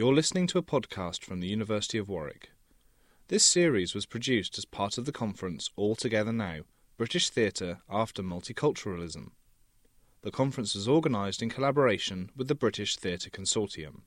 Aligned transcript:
You're 0.00 0.14
listening 0.14 0.46
to 0.46 0.56
a 0.56 0.62
podcast 0.62 1.22
from 1.22 1.40
the 1.40 1.46
University 1.48 1.98
of 1.98 2.08
Warwick. 2.08 2.52
This 3.28 3.44
series 3.44 3.94
was 3.94 4.06
produced 4.06 4.56
as 4.56 4.64
part 4.64 4.96
of 4.96 5.04
the 5.04 5.12
conference 5.12 5.68
All 5.76 5.94
Together 5.94 6.32
Now 6.32 6.60
British 6.96 7.28
Theatre 7.28 7.82
After 7.86 8.22
Multiculturalism. 8.22 9.32
The 10.22 10.30
conference 10.30 10.74
was 10.74 10.88
organised 10.88 11.42
in 11.42 11.50
collaboration 11.50 12.30
with 12.34 12.48
the 12.48 12.54
British 12.54 12.96
Theatre 12.96 13.28
Consortium. 13.28 14.00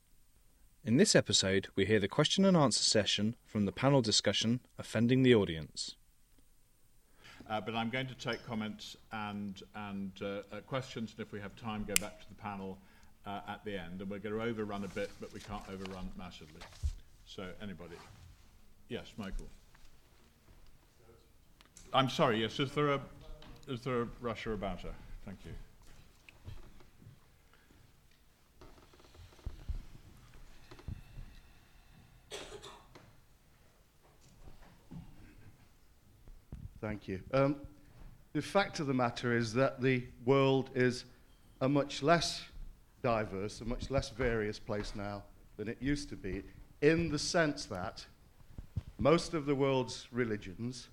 In 0.83 0.97
this 0.97 1.15
episode, 1.15 1.67
we 1.75 1.85
hear 1.85 1.99
the 1.99 2.07
question 2.07 2.43
and 2.43 2.57
answer 2.57 2.81
session 2.81 3.35
from 3.45 3.65
the 3.65 3.71
panel 3.71 4.01
discussion 4.01 4.61
Offending 4.79 5.21
the 5.21 5.35
Audience. 5.35 5.95
Uh, 7.47 7.61
but 7.61 7.75
I'm 7.75 7.91
going 7.91 8.07
to 8.07 8.15
take 8.15 8.43
comments 8.47 8.97
and, 9.11 9.61
and 9.75 10.11
uh, 10.23 10.25
uh, 10.51 10.61
questions, 10.65 11.13
and 11.15 11.23
if 11.23 11.31
we 11.31 11.39
have 11.39 11.55
time, 11.55 11.85
go 11.87 11.93
back 12.01 12.19
to 12.19 12.27
the 12.29 12.41
panel 12.41 12.79
uh, 13.25 13.41
at 13.47 13.63
the 13.65 13.77
end. 13.77 14.01
And 14.01 14.09
we're 14.09 14.19
going 14.19 14.35
to 14.35 14.41
overrun 14.41 14.83
a 14.83 14.87
bit, 14.89 15.09
but 15.19 15.33
we 15.33 15.39
can't 15.39 15.63
overrun 15.69 16.09
massively. 16.17 16.61
So, 17.25 17.47
anybody? 17.61 17.95
Yes, 18.89 19.13
Michael. 19.17 19.47
I'm 21.93 22.09
sorry, 22.09 22.41
yes, 22.41 22.59
is 22.59 22.71
there 22.71 22.89
a, 22.89 22.99
is 23.67 23.81
there 23.81 24.01
a 24.01 24.07
Russia 24.19 24.51
about 24.51 24.81
her? 24.81 24.93
Thank 25.25 25.37
you. 25.45 25.51
Thank 36.81 37.07
you. 37.07 37.21
Um, 37.33 37.55
the 38.33 38.41
fact 38.41 38.81
of 38.81 38.87
the 38.87 38.93
matter 38.93 39.37
is 39.37 39.53
that 39.53 39.79
the 39.79 40.03
world 40.25 40.71
is 40.75 41.05
a 41.61 41.69
much 41.69 42.03
less 42.03 42.43
diverse, 43.03 43.61
a 43.61 43.65
much 43.65 43.91
less 43.91 44.09
various 44.09 44.57
place 44.57 44.93
now 44.95 45.21
than 45.57 45.67
it 45.67 45.77
used 45.79 46.09
to 46.09 46.15
be, 46.15 46.43
in 46.81 47.11
the 47.11 47.19
sense 47.19 47.65
that 47.65 48.05
most 48.97 49.33
of 49.33 49.45
the 49.45 49.53
world's 49.53 50.07
religions, 50.11 50.87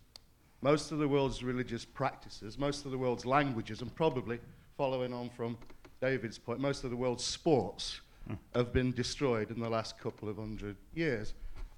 most 0.61 0.93
of 0.93 0.99
the 0.99 1.09
world's 1.09 1.43
religious 1.43 1.85
practices, 1.85 2.59
most 2.59 2.85
of 2.85 2.91
the 2.91 2.99
world's 2.99 3.25
languages, 3.25 3.81
and 3.81 3.95
probably 3.95 4.39
following 4.77 5.15
on 5.15 5.31
from 5.31 5.57
David's 6.01 6.39
point, 6.39 6.61
most 6.61 6.85
of 6.85 6.91
the 6.91 6.97
world's 6.97 7.25
sports 7.25 8.01
mm. 8.29 8.37
have 8.55 8.73
been 8.73 8.93
destroyed 8.93 9.51
in 9.51 9.61
the 9.61 9.69
last 9.69 9.99
couple 9.99 10.29
of 10.29 10.37
hundred 10.37 10.77
years. 10.95 11.35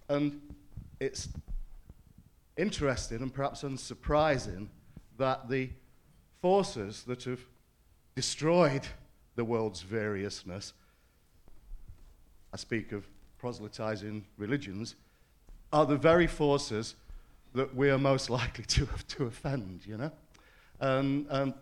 And 0.08 0.40
it's 1.00 1.28
interesting 2.56 3.18
and 3.18 3.32
perhaps 3.32 3.62
unsurprising 3.62 4.68
that 5.18 5.48
the 5.48 5.70
forces 6.40 7.02
that 7.04 7.24
have 7.24 7.40
destroyed 8.14 8.86
the 9.34 9.44
world's 9.44 9.80
variousness, 9.82 10.72
I 12.52 12.56
speak 12.56 12.92
of 12.92 13.06
proselytizing 13.38 14.24
religions, 14.36 14.94
are 15.72 15.86
the 15.86 15.96
very 15.96 16.26
forces 16.26 16.94
that 17.54 17.74
we 17.74 17.90
are 17.90 17.98
most 17.98 18.30
likely 18.38 18.64
to, 18.64 18.88
to 19.08 19.24
offend, 19.24 19.86
you 19.86 19.96
know? 19.96 20.12
And, 20.80 21.26
and 21.30 21.54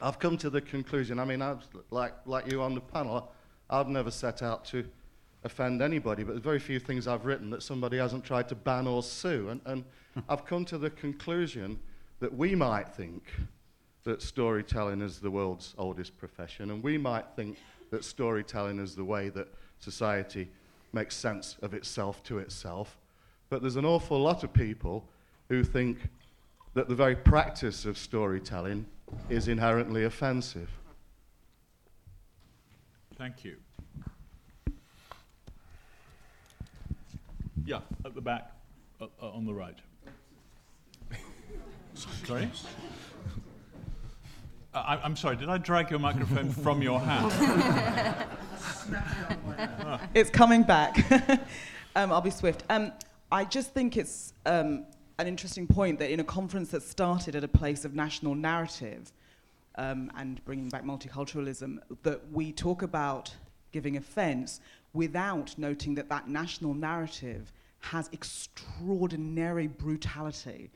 I've 0.00 0.18
come 0.18 0.36
to 0.38 0.50
the 0.50 0.60
conclusion, 0.60 1.18
I 1.18 1.24
mean, 1.24 1.42
I've, 1.42 1.66
like, 1.90 2.14
like 2.26 2.50
you 2.50 2.62
on 2.62 2.74
the 2.74 2.80
panel, 2.80 3.32
I've 3.68 3.88
never 3.88 4.10
set 4.10 4.42
out 4.42 4.64
to 4.66 4.84
offend 5.44 5.82
anybody, 5.82 6.22
but 6.22 6.32
there's 6.32 6.42
very 6.42 6.58
few 6.58 6.78
things 6.78 7.06
I've 7.06 7.24
written 7.24 7.50
that 7.50 7.62
somebody 7.62 7.96
hasn't 7.96 8.24
tried 8.24 8.48
to 8.48 8.54
ban 8.54 8.86
or 8.86 9.02
sue. 9.02 9.48
And, 9.48 9.60
and 9.64 9.84
hmm. 10.14 10.20
I've 10.28 10.44
come 10.44 10.64
to 10.66 10.78
the 10.78 10.90
conclusion 10.90 11.78
that 12.20 12.34
we 12.34 12.54
might 12.54 12.88
think 12.88 13.24
that 14.04 14.22
storytelling 14.22 15.00
is 15.00 15.18
the 15.18 15.30
world's 15.30 15.74
oldest 15.78 16.16
profession, 16.16 16.70
and 16.70 16.82
we 16.82 16.96
might 16.96 17.26
think 17.36 17.58
that 17.90 18.04
storytelling 18.04 18.78
is 18.78 18.94
the 18.94 19.04
way 19.04 19.28
that 19.30 19.48
society 19.78 20.48
makes 20.92 21.16
sense 21.16 21.56
of 21.62 21.74
itself 21.74 22.22
to 22.24 22.38
itself. 22.38 22.98
But 23.48 23.62
there's 23.62 23.76
an 23.76 23.84
awful 23.84 24.20
lot 24.20 24.44
of 24.44 24.52
people 24.52 25.08
who 25.48 25.64
think 25.64 25.98
that 26.74 26.88
the 26.88 26.94
very 26.94 27.16
practice 27.16 27.84
of 27.84 27.98
storytelling 27.98 28.86
is 29.28 29.48
inherently 29.48 30.04
offensive. 30.04 30.70
Thank 33.16 33.44
you. 33.44 33.56
Yeah, 37.64 37.80
at 38.04 38.14
the 38.14 38.20
back, 38.20 38.52
uh, 39.00 39.06
uh, 39.20 39.30
on 39.30 39.44
the 39.44 39.52
right. 39.52 39.78
sorry? 42.24 42.50
Uh, 44.72 44.98
I, 45.02 45.04
am 45.04 45.16
sorry, 45.16 45.36
did 45.36 45.48
I 45.48 45.58
drag 45.58 45.90
your 45.90 45.98
microphone 45.98 46.50
from 46.64 46.82
your 46.82 47.00
hand? 47.00 47.32
It's 50.14 50.30
coming 50.30 50.62
back. 50.62 50.98
um, 51.96 52.12
I'll 52.12 52.20
be 52.20 52.30
swift. 52.30 52.64
Um, 52.70 52.92
I 53.30 53.44
just 53.44 53.72
think 53.72 53.96
it's 53.96 54.32
um, 54.46 54.86
an 55.18 55.26
interesting 55.26 55.66
point 55.66 55.98
that 55.98 56.10
in 56.10 56.18
a 56.20 56.24
conference 56.24 56.70
that 56.70 56.82
started 56.82 57.36
at 57.36 57.44
a 57.44 57.48
place 57.48 57.84
of 57.84 57.94
national 57.94 58.34
narrative 58.34 59.12
um, 59.76 60.10
and 60.16 60.44
bringing 60.44 60.68
back 60.68 60.84
multiculturalism, 60.84 61.78
that 62.02 62.20
we 62.32 62.52
talk 62.52 62.82
about 62.82 63.34
giving 63.70 63.96
offence 63.96 64.60
without 64.92 65.56
noting 65.58 65.94
that 65.94 66.08
that 66.08 66.28
national 66.28 66.74
narrative 66.74 67.52
has 67.80 68.08
extraordinary 68.12 69.66
brutality 69.66 70.70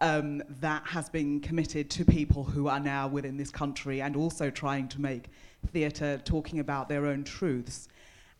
um, 0.00 0.42
that 0.60 0.82
has 0.86 1.08
been 1.08 1.40
committed 1.40 1.90
to 1.90 2.04
people 2.04 2.44
who 2.44 2.68
are 2.68 2.80
now 2.80 3.08
within 3.08 3.36
this 3.36 3.50
country 3.50 4.02
and 4.02 4.16
also 4.16 4.50
trying 4.50 4.88
to 4.88 5.00
make 5.00 5.28
theatre 5.72 6.20
talking 6.24 6.58
about 6.58 6.88
their 6.88 7.06
own 7.06 7.24
truths. 7.24 7.88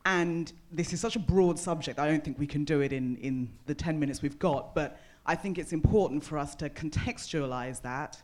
And 0.04 0.52
this 0.70 0.92
is 0.92 1.00
such 1.00 1.16
a 1.16 1.18
broad 1.18 1.58
subject, 1.58 1.98
I 1.98 2.08
don't 2.08 2.22
think 2.22 2.38
we 2.38 2.46
can 2.46 2.64
do 2.64 2.80
it 2.80 2.92
in, 2.92 3.16
in 3.16 3.48
the 3.66 3.74
10 3.74 3.98
minutes 3.98 4.22
we've 4.22 4.38
got, 4.38 4.74
but 4.74 5.00
I 5.24 5.34
think 5.34 5.58
it's 5.58 5.72
important 5.72 6.22
for 6.22 6.38
us 6.38 6.54
to 6.56 6.70
contextualize 6.70 7.82
that 7.82 8.22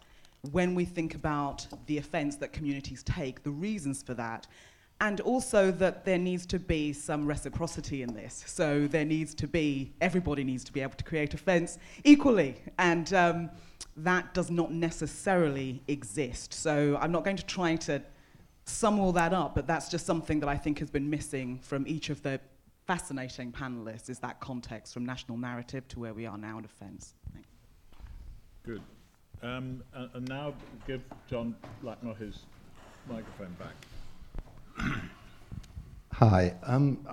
when 0.51 0.75
we 0.75 0.85
think 0.85 1.15
about 1.15 1.67
the 1.87 1.99
offence 1.99 2.37
that 2.37 2.53
communities 2.53 3.03
take, 3.03 3.43
the 3.43 3.51
reasons 3.51 4.03
for 4.03 4.15
that, 4.15 4.47
and 5.03 5.21
also 5.23 5.73
that 5.73 6.05
there 6.05 6.17
needs 6.17 6.47
to 6.47 6.61
be 6.61 6.93
some 6.93 7.27
reciprocity 7.27 8.03
in 8.03 8.15
this. 8.15 8.45
So 8.47 8.87
there 8.87 9.05
needs 9.05 9.35
to 9.35 9.49
be, 9.49 9.93
everybody 10.01 10.45
needs 10.45 10.63
to 10.63 10.73
be 10.73 10.81
able 10.81 10.95
to 10.95 11.03
create 11.03 11.35
offence 11.35 11.77
equally. 12.05 12.55
And 12.79 13.13
um, 13.13 13.51
that 13.97 14.33
does 14.33 14.49
not 14.49 14.71
necessarily 14.71 15.83
exist. 15.89 16.55
So 16.55 16.97
I'm 17.01 17.11
not 17.11 17.25
going 17.25 17.37
to 17.37 17.45
try 17.45 17.75
to 17.77 18.01
sum 18.65 19.01
all 19.01 19.11
that 19.15 19.33
up, 19.33 19.57
but 19.57 19.67
that's 19.67 19.89
just 19.89 20.07
something 20.07 20.39
that 20.39 20.49
I 20.49 20.57
think 20.57 20.79
has 20.79 20.89
been 20.89 21.11
missing 21.11 21.59
from 21.59 21.85
each 21.89 22.09
of 22.09 22.23
the 22.23 22.39
fascinating 22.87 23.51
panelists 23.51 24.09
is 24.09 24.21
that 24.21 24.39
context 24.39 24.95
from 24.95 25.05
national 25.05 25.37
narrative 25.37 25.87
to 25.89 25.99
where 25.99 26.15
we 26.15 26.27
are 26.27 26.39
now 26.39 26.59
in 26.59 26.65
offence. 26.65 27.15
Good. 28.65 28.83
Um, 29.43 29.83
and 30.15 30.29
now 30.29 30.55
give 30.87 31.03
John 31.29 31.57
Blackmore 31.83 32.15
his 32.15 32.39
microphone 33.09 33.53
back. 33.59 33.75
Hi. 36.23 36.55
Um, 36.63 37.05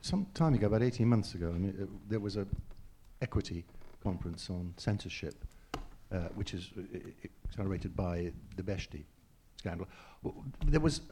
some 0.00 0.26
time 0.34 0.54
ago, 0.54 0.66
about 0.66 0.82
18 0.82 1.06
months 1.06 1.36
ago, 1.36 1.52
I 1.54 1.58
mean, 1.58 1.76
uh, 1.80 1.86
there 2.08 2.18
was 2.18 2.34
an 2.34 2.48
equity 3.22 3.64
conference 4.02 4.50
on 4.50 4.74
censorship, 4.76 5.44
uh, 6.10 6.16
which 6.34 6.52
is 6.52 6.70
uh, 6.76 6.82
accelerated 7.46 7.94
by 7.94 8.32
the 8.56 8.64
Behzti 8.64 9.04
scandal. 9.56 9.86
There 10.66 10.80
was 10.80 11.02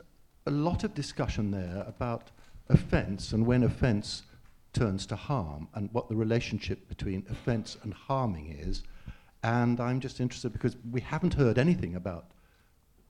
a 0.47 0.51
lot 0.51 0.83
of 0.83 0.95
discussion 0.95 1.53
there 1.53 1.85
about 1.87 2.33
offence 2.71 3.31
and 3.31 3.47
when 3.47 3.63
offence 3.63 4.25
turns 4.73 5.07
to 5.07 5.15
harm 5.15 5.69
and 5.75 5.91
what 5.93 6.09
the 6.09 6.17
relationship 6.17 6.89
between 6.89 7.25
offence 7.31 7.77
and 7.85 7.95
harming 7.95 8.57
is. 8.59 8.83
And 9.45 9.79
I'm 9.79 10.01
just 10.01 10.19
interested 10.19 10.53
because 10.53 10.77
we 10.91 11.03
haven't 11.03 11.35
heard 11.35 11.57
anything 11.57 11.95
about 11.95 12.33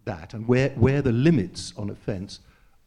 that 0.04 0.34
and 0.34 0.46
where, 0.46 0.68
where 0.70 1.00
the 1.00 1.12
limits 1.12 1.72
on 1.78 1.88
offence 1.88 2.40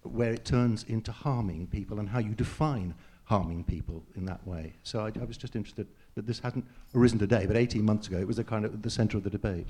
where 0.03 0.33
it 0.33 0.45
turns 0.45 0.83
into 0.83 1.11
harming 1.11 1.67
people 1.67 1.99
and 1.99 2.09
how 2.09 2.19
you 2.19 2.33
define 2.33 2.93
harming 3.25 3.63
people 3.63 4.03
in 4.15 4.25
that 4.25 4.45
way. 4.45 4.73
So 4.83 5.01
I, 5.05 5.11
I 5.19 5.23
was 5.23 5.37
just 5.37 5.55
interested 5.55 5.87
that 6.15 6.27
this 6.27 6.39
hasn't 6.39 6.65
arisen 6.93 7.19
today, 7.19 7.45
but 7.45 7.55
18 7.55 7.83
months 7.83 8.07
ago 8.07 8.17
it 8.17 8.27
was 8.27 8.39
a 8.39 8.43
kind 8.43 8.65
of 8.65 8.81
the 8.81 8.89
centre 8.89 9.17
of 9.17 9.23
the 9.23 9.29
debate. 9.29 9.67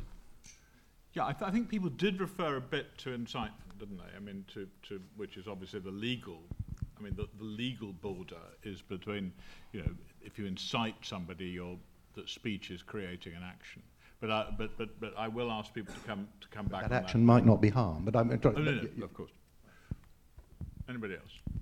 Yeah, 1.13 1.25
I, 1.25 1.33
th- 1.33 1.43
I, 1.43 1.51
think 1.51 1.67
people 1.67 1.89
did 1.89 2.21
refer 2.21 2.55
a 2.55 2.61
bit 2.61 2.97
to 2.99 3.11
incitement, 3.11 3.77
didn't 3.77 3.97
they? 3.97 4.15
I 4.15 4.19
mean, 4.19 4.45
to, 4.53 4.67
to 4.87 5.01
which 5.17 5.35
is 5.35 5.47
obviously 5.47 5.81
the 5.81 5.91
legal. 5.91 6.39
I 6.97 7.03
mean, 7.03 7.15
the, 7.15 7.27
the 7.37 7.43
legal 7.43 7.91
border 7.91 8.41
is 8.63 8.81
between, 8.81 9.33
you 9.73 9.81
know, 9.81 9.91
if 10.21 10.39
you 10.39 10.45
incite 10.45 10.95
somebody, 11.01 11.47
your 11.47 11.77
that 12.15 12.29
speech 12.29 12.71
is 12.71 12.81
creating 12.81 13.33
an 13.35 13.43
action. 13.43 13.81
But, 14.19 14.29
uh, 14.29 14.45
but, 14.57 14.77
but, 14.77 14.99
but 14.99 15.13
I 15.17 15.27
will 15.27 15.51
ask 15.51 15.73
people 15.73 15.93
to 15.93 15.99
come 16.01 16.27
to 16.41 16.47
come 16.49 16.67
back. 16.67 16.83
That 16.83 16.91
action 16.91 17.21
that. 17.21 17.25
might 17.25 17.45
not 17.45 17.59
be 17.59 17.69
harm, 17.69 18.05
but 18.05 18.15
I'm. 18.15 18.31
Oh, 18.31 18.49
no, 18.49 18.61
no, 18.61 18.87
no, 18.97 19.05
of 19.05 19.13
course. 19.13 19.31
Anybody 20.91 21.13
else? 21.13 21.55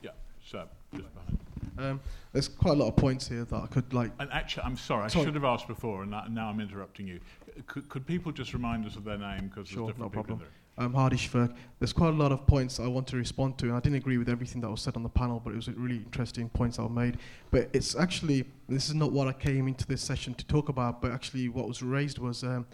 Yeah, 0.00 0.12
sir, 0.42 0.64
just 0.94 1.08
behind. 1.14 1.38
Um, 1.78 2.00
there's 2.32 2.48
quite 2.48 2.72
a 2.72 2.76
lot 2.76 2.88
of 2.88 2.96
points 2.96 3.28
here 3.28 3.44
that 3.44 3.62
I 3.62 3.66
could 3.66 3.92
like. 3.92 4.10
And 4.18 4.32
actually, 4.32 4.62
I'm 4.62 4.78
sorry, 4.78 5.04
I 5.04 5.08
sorry. 5.08 5.26
should 5.26 5.34
have 5.34 5.44
asked 5.44 5.68
before, 5.68 6.02
and 6.02 6.10
now 6.10 6.48
I'm 6.48 6.58
interrupting 6.58 7.06
you. 7.06 7.20
Could, 7.66 7.90
could 7.90 8.06
people 8.06 8.32
just 8.32 8.54
remind 8.54 8.86
us 8.86 8.96
of 8.96 9.04
their 9.04 9.18
name 9.18 9.48
because 9.48 9.68
sure, 9.68 9.84
there's 9.84 9.96
different 9.96 10.14
no 10.14 10.22
problem. 10.22 10.42
um, 10.78 10.94
Hardy 10.94 11.16
Shverk. 11.16 11.54
There's 11.78 11.92
quite 11.92 12.14
a 12.14 12.16
lot 12.16 12.32
of 12.32 12.46
points 12.46 12.80
I 12.80 12.86
want 12.86 13.06
to 13.08 13.18
respond 13.18 13.58
to, 13.58 13.66
and 13.66 13.74
I 13.74 13.80
didn't 13.80 13.98
agree 13.98 14.16
with 14.16 14.30
everything 14.30 14.62
that 14.62 14.70
was 14.70 14.80
said 14.80 14.96
on 14.96 15.02
the 15.02 15.10
panel, 15.10 15.42
but 15.44 15.52
it 15.52 15.56
was 15.56 15.68
really 15.68 15.96
interesting 15.96 16.48
points 16.48 16.78
that 16.78 16.84
were 16.84 16.88
made. 16.88 17.18
But 17.50 17.68
it's 17.74 17.94
actually, 17.94 18.46
this 18.66 18.88
is 18.88 18.94
not 18.94 19.12
what 19.12 19.28
I 19.28 19.34
came 19.34 19.68
into 19.68 19.86
this 19.86 20.00
session 20.00 20.32
to 20.34 20.46
talk 20.46 20.70
about, 20.70 21.02
but 21.02 21.10
actually 21.10 21.50
what 21.50 21.68
was 21.68 21.82
raised 21.82 22.18
was 22.18 22.42
um, 22.44 22.66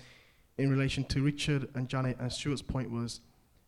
in 0.58 0.70
relation 0.70 1.04
to 1.04 1.22
Richard 1.22 1.68
and 1.74 1.88
Janet 1.88 2.16
and 2.18 2.30
Stuart's 2.30 2.62
point 2.62 2.90
was 2.90 3.20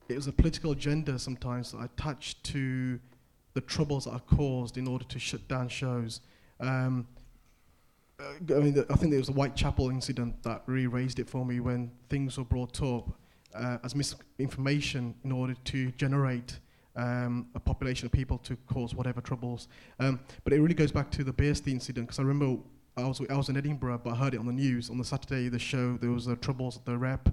it 0.09 0.17
was 0.17 0.27
a 0.27 0.33
political 0.33 0.73
agenda 0.73 1.19
sometimes 1.19 1.73
that 1.73 1.79
I 1.79 1.85
attached 1.85 2.43
to 2.45 2.99
the 3.55 3.61
troubles 3.61 4.05
that 4.05 4.13
are 4.13 4.21
caused 4.21 4.79
in 4.79 4.87
order 4.87 5.05
to 5.05 5.19
shut 5.19 5.47
down 5.49 5.69
shows. 5.69 6.21
Um, 6.61 7.07
uh, 8.21 8.55
I 8.57 8.61
mean, 8.61 8.75
the, 8.75 8.87
I 8.91 8.97
think 8.97 9.11
there 9.11 9.21
was 9.21 9.29
the 9.29 9.35
Whitechapel 9.35 9.91
incident 9.91 10.43
that 10.43 10.63
really 10.67 10.87
raised 10.87 11.19
it 11.19 11.29
for 11.29 11.45
me 11.45 11.61
when 11.61 11.91
things 12.09 12.39
were 12.39 12.45
brought 12.45 12.83
up 12.83 13.11
uh, 13.55 13.79
as 13.85 13.95
misinformation 13.95 15.15
in 15.25 15.33
order 15.33 15.55
to 15.55 15.91
generate 15.93 16.59
um, 16.97 17.47
a 17.55 17.61
population 17.61 18.07
of 18.07 18.13
people 18.13 18.39
to 18.39 18.57
cause 18.67 18.95
whatever 18.95 19.21
troubles. 19.21 19.69
Um, 20.01 20.21
but 20.43 20.53
it 20.53 20.61
really 20.61 20.75
goes 20.75 20.91
back 20.91 21.11
to 21.13 21.25
the 21.25 21.33
Behzti 21.33 21.69
incident 21.69 22.09
because 22.09 22.19
I 22.19 22.23
remember 22.23 22.61
I 22.97 23.07
was, 23.07 23.21
I 23.31 23.37
was 23.37 23.49
in 23.49 23.57
Edinburgh, 23.57 24.01
but 24.03 24.15
I 24.15 24.17
heard 24.17 24.35
it 24.35 24.41
on 24.41 24.47
the 24.47 24.53
news 24.53 24.91
on 24.91 24.99
the 24.99 25.05
Saturday. 25.05 25.49
The 25.49 25.59
show 25.59 25.97
there 25.99 26.11
was 26.11 26.27
the 26.27 26.37
troubles 26.37 26.77
at 26.77 26.85
the 26.85 26.99
rep. 26.99 27.29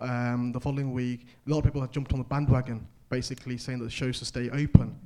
Um, 0.00 0.52
the 0.52 0.60
following 0.60 0.92
week, 0.92 1.26
a 1.46 1.50
lot 1.50 1.58
of 1.58 1.64
people 1.64 1.80
had 1.80 1.92
jumped 1.92 2.12
on 2.12 2.18
the 2.18 2.24
bandwagon, 2.24 2.86
basically 3.08 3.56
saying 3.56 3.78
that 3.78 3.86
the 3.86 3.90
show 3.90 4.12
should 4.12 4.26
stay 4.26 4.50
open 4.50 4.98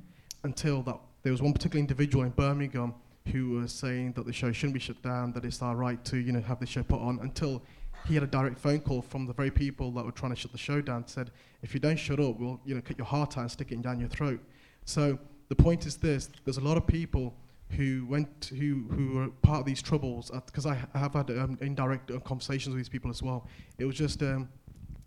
until 0.43 0.81
that. 0.83 0.99
There 1.23 1.31
was 1.31 1.41
one 1.41 1.53
particular 1.53 1.79
individual 1.79 2.23
in 2.23 2.31
Birmingham 2.31 2.95
who 3.31 3.51
was 3.51 3.71
saying 3.71 4.13
that 4.13 4.25
the 4.25 4.33
show 4.33 4.51
shouldn't 4.51 4.73
be 4.73 4.79
shut 4.79 5.01
down, 5.03 5.31
that 5.33 5.45
it's 5.45 5.61
our 5.61 5.75
right 5.75 6.03
to, 6.05 6.17
you 6.17 6.31
know, 6.31 6.41
have 6.41 6.59
the 6.59 6.65
show 6.65 6.83
put 6.83 6.99
on 6.99 7.19
until 7.21 7.61
he 8.07 8.15
had 8.15 8.23
a 8.23 8.27
direct 8.27 8.59
phone 8.59 8.79
call 8.79 9.01
from 9.01 9.27
the 9.27 9.33
very 9.33 9.51
people 9.51 9.91
that 9.91 10.03
were 10.03 10.11
trying 10.11 10.33
to 10.33 10.35
shut 10.35 10.51
the 10.51 10.57
show 10.57 10.81
down. 10.81 11.07
Said, 11.07 11.31
if 11.61 11.73
you 11.73 11.79
don't 11.79 11.97
shut 11.97 12.19
up, 12.19 12.39
we'll, 12.39 12.59
you 12.65 12.75
know, 12.75 12.81
cut 12.81 12.97
your 12.97 13.05
heart 13.05 13.37
out 13.37 13.41
and 13.41 13.51
stick 13.51 13.71
it 13.71 13.81
down 13.81 13.99
your 13.99 14.09
throat. 14.09 14.39
So 14.85 15.19
the 15.49 15.55
point 15.55 15.85
is 15.85 15.97
this: 15.97 16.29
there's 16.43 16.57
a 16.57 16.61
lot 16.61 16.77
of 16.77 16.87
people 16.87 17.35
who 17.71 18.05
went, 18.09 18.51
who 18.57 18.85
who 18.89 19.13
were 19.13 19.27
part 19.41 19.59
of 19.59 19.65
these 19.65 19.81
troubles. 19.81 20.31
Because 20.31 20.65
I, 20.65 20.75
have 20.93 21.13
had 21.13 21.29
um, 21.31 21.57
indirect 21.61 22.11
conversations 22.23 22.73
with 22.73 22.77
these 22.77 22.89
people 22.89 23.11
as 23.11 23.21
well. 23.21 23.47
It 23.77 23.85
was 23.85 23.95
just 23.95 24.21
um, 24.23 24.49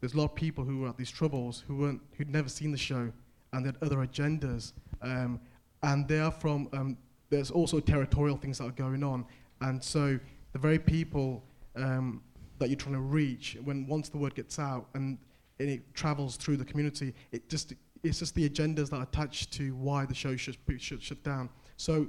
there's 0.04 0.12
a 0.12 0.18
lot 0.18 0.24
of 0.24 0.34
people 0.34 0.64
who 0.64 0.80
were 0.80 0.88
at 0.90 0.98
these 0.98 1.10
troubles 1.10 1.64
who 1.66 1.76
weren't, 1.76 2.02
who'd 2.18 2.28
never 2.28 2.50
seen 2.50 2.70
the 2.70 2.76
show, 2.76 3.10
and 3.54 3.64
they 3.64 3.68
had 3.68 3.78
other 3.80 3.96
agendas. 3.96 4.74
Um, 5.00 5.40
and 5.82 6.06
they 6.06 6.20
are 6.20 6.30
from 6.30 6.68
um, 6.74 6.98
there's 7.30 7.50
also 7.50 7.80
territorial 7.80 8.36
things 8.36 8.58
that 8.58 8.64
are 8.64 8.72
going 8.72 9.02
on. 9.02 9.24
And 9.62 9.82
so 9.82 10.20
the 10.52 10.58
very 10.58 10.78
people 10.78 11.42
um, 11.74 12.22
that 12.58 12.68
you're 12.68 12.76
trying 12.76 12.96
to 12.96 13.00
reach, 13.00 13.56
when 13.64 13.86
once 13.86 14.10
the 14.10 14.18
word 14.18 14.34
gets 14.34 14.58
out 14.58 14.88
and, 14.92 15.16
and 15.58 15.70
it 15.70 15.94
travels 15.94 16.36
through 16.36 16.58
the 16.58 16.66
community, 16.66 17.14
it 17.32 17.48
just 17.48 17.72
it's 18.02 18.18
just 18.18 18.34
the 18.34 18.46
agendas 18.46 18.90
that 18.90 18.96
are 18.96 19.04
attached 19.04 19.54
to 19.54 19.74
why 19.74 20.04
the 20.04 20.14
show 20.14 20.36
should 20.36 20.58
should 20.76 21.02
shut 21.02 21.22
down. 21.22 21.48
So 21.78 22.08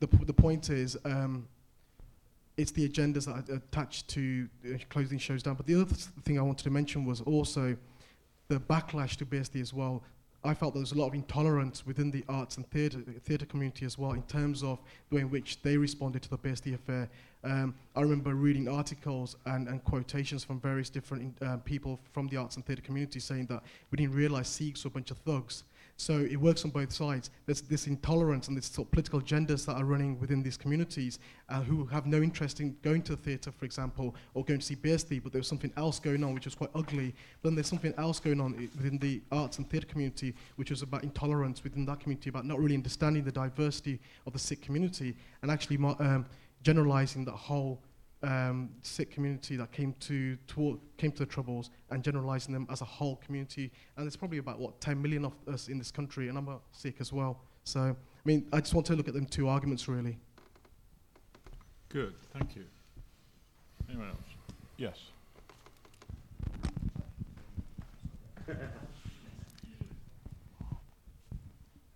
the, 0.00 0.08
p- 0.08 0.24
the 0.24 0.32
point 0.32 0.70
is, 0.70 0.96
um, 1.04 1.46
it's 2.58 2.72
the 2.72 2.86
agendas 2.86 3.24
that 3.26 3.50
are 3.50 3.56
attached 3.56 4.08
to 4.08 4.48
closing 4.90 5.18
shows 5.18 5.42
down. 5.42 5.54
But 5.54 5.66
the 5.66 5.76
other 5.76 5.84
th- 5.86 6.08
thing 6.24 6.38
I 6.38 6.42
wanted 6.42 6.64
to 6.64 6.70
mention 6.70 7.04
was 7.04 7.20
also 7.22 7.76
the 8.48 8.58
backlash 8.58 9.16
to 9.18 9.24
Behzti 9.24 9.62
as 9.62 9.72
well. 9.72 10.02
I 10.44 10.54
felt 10.54 10.74
there 10.74 10.80
was 10.80 10.92
a 10.92 10.98
lot 10.98 11.06
of 11.08 11.14
intolerance 11.14 11.86
within 11.86 12.10
the 12.10 12.24
arts 12.28 12.56
and 12.56 12.68
theatre 12.70 13.00
theatre 13.24 13.46
community 13.46 13.86
as 13.86 13.96
well 13.96 14.12
in 14.12 14.22
terms 14.22 14.62
of 14.62 14.78
the 15.08 15.16
way 15.16 15.22
in 15.22 15.30
which 15.30 15.62
they 15.62 15.76
responded 15.76 16.22
to 16.22 16.30
the 16.30 16.38
Behzti 16.38 16.74
affair. 16.74 17.08
Um, 17.44 17.74
I 17.94 18.02
remember 18.02 18.34
reading 18.34 18.68
articles 18.68 19.36
and, 19.46 19.68
and 19.68 19.82
quotations 19.84 20.42
from 20.44 20.60
various 20.60 20.90
different 20.90 21.36
uh, 21.40 21.58
people 21.58 22.00
from 22.12 22.28
the 22.28 22.36
arts 22.36 22.56
and 22.56 22.66
theatre 22.66 22.82
community 22.82 23.20
saying 23.20 23.46
that 23.46 23.62
we 23.90 23.96
didn't 23.96 24.14
realise 24.14 24.48
Sikhs 24.48 24.84
were 24.84 24.88
a 24.88 24.92
bunch 24.92 25.10
of 25.12 25.18
thugs. 25.18 25.64
So 26.00 26.20
it 26.30 26.36
works 26.36 26.64
on 26.64 26.70
both 26.70 26.92
sides. 26.92 27.30
There's 27.44 27.60
this 27.60 27.88
intolerance 27.88 28.46
and 28.46 28.56
this 28.56 28.66
sort 28.66 28.86
of 28.86 28.92
political 28.92 29.20
agendas 29.20 29.66
that 29.66 29.74
are 29.74 29.84
running 29.84 30.18
within 30.20 30.44
these 30.44 30.56
communities 30.56 31.18
uh, 31.48 31.60
who 31.60 31.86
have 31.86 32.06
no 32.06 32.18
interest 32.22 32.60
in 32.60 32.76
going 32.82 33.02
to 33.02 33.16
the 33.16 33.20
theatre, 33.20 33.50
for 33.50 33.64
example, 33.64 34.14
or 34.34 34.44
going 34.44 34.60
to 34.60 34.64
see 34.64 34.76
Behzti, 34.76 35.20
but 35.20 35.32
there's 35.32 35.48
something 35.48 35.72
else 35.76 35.98
going 35.98 36.22
on 36.22 36.34
which 36.34 36.44
was 36.44 36.54
quite 36.54 36.70
ugly. 36.72 37.12
But 37.42 37.48
then 37.48 37.56
there's 37.56 37.66
something 37.66 37.92
else 37.98 38.20
going 38.20 38.40
on 38.40 38.52
within 38.76 38.98
the 38.98 39.20
arts 39.32 39.58
and 39.58 39.68
theatre 39.68 39.88
community 39.88 40.34
which 40.54 40.70
was 40.70 40.82
about 40.82 41.02
intolerance 41.02 41.64
within 41.64 41.84
that 41.86 41.98
community, 41.98 42.30
about 42.30 42.46
not 42.46 42.60
really 42.60 42.76
understanding 42.76 43.24
the 43.24 43.32
diversity 43.32 43.98
of 44.24 44.32
the 44.32 44.38
Sikh 44.38 44.62
community 44.62 45.16
and 45.42 45.50
actually 45.50 45.78
um, 45.78 46.26
generalizing 46.62 47.24
that 47.24 47.32
whole 47.32 47.82
um, 48.22 48.70
Sikh 48.82 49.10
community 49.10 49.56
that 49.56 49.72
came 49.72 49.94
to, 50.00 50.36
to 50.36 50.80
came 50.96 51.12
to 51.12 51.20
the 51.20 51.26
Troubles 51.26 51.70
and 51.90 52.02
generalizing 52.02 52.52
them 52.52 52.66
as 52.70 52.80
a 52.80 52.84
whole 52.84 53.16
community. 53.16 53.70
And 53.96 54.04
there's 54.04 54.16
probably 54.16 54.38
about 54.38 54.58
what 54.58 54.80
10 54.80 55.00
million 55.00 55.24
of 55.24 55.32
us 55.46 55.68
in 55.68 55.78
this 55.78 55.90
country, 55.90 56.28
and 56.28 56.36
I'm 56.36 56.48
a 56.48 56.58
Sikh 56.72 56.96
as 57.00 57.12
well. 57.12 57.40
So 57.64 57.80
I 57.80 57.94
mean, 58.24 58.46
I 58.52 58.60
just 58.60 58.74
want 58.74 58.86
to 58.88 58.96
look 58.96 59.08
at 59.08 59.14
them 59.14 59.26
two 59.26 59.48
arguments 59.48 59.88
really. 59.88 60.18
Good, 61.88 62.14
thank 62.32 62.56
you. 62.56 62.64
Anyone 63.88 64.08
else? 64.08 64.18
Yes. 64.76 64.98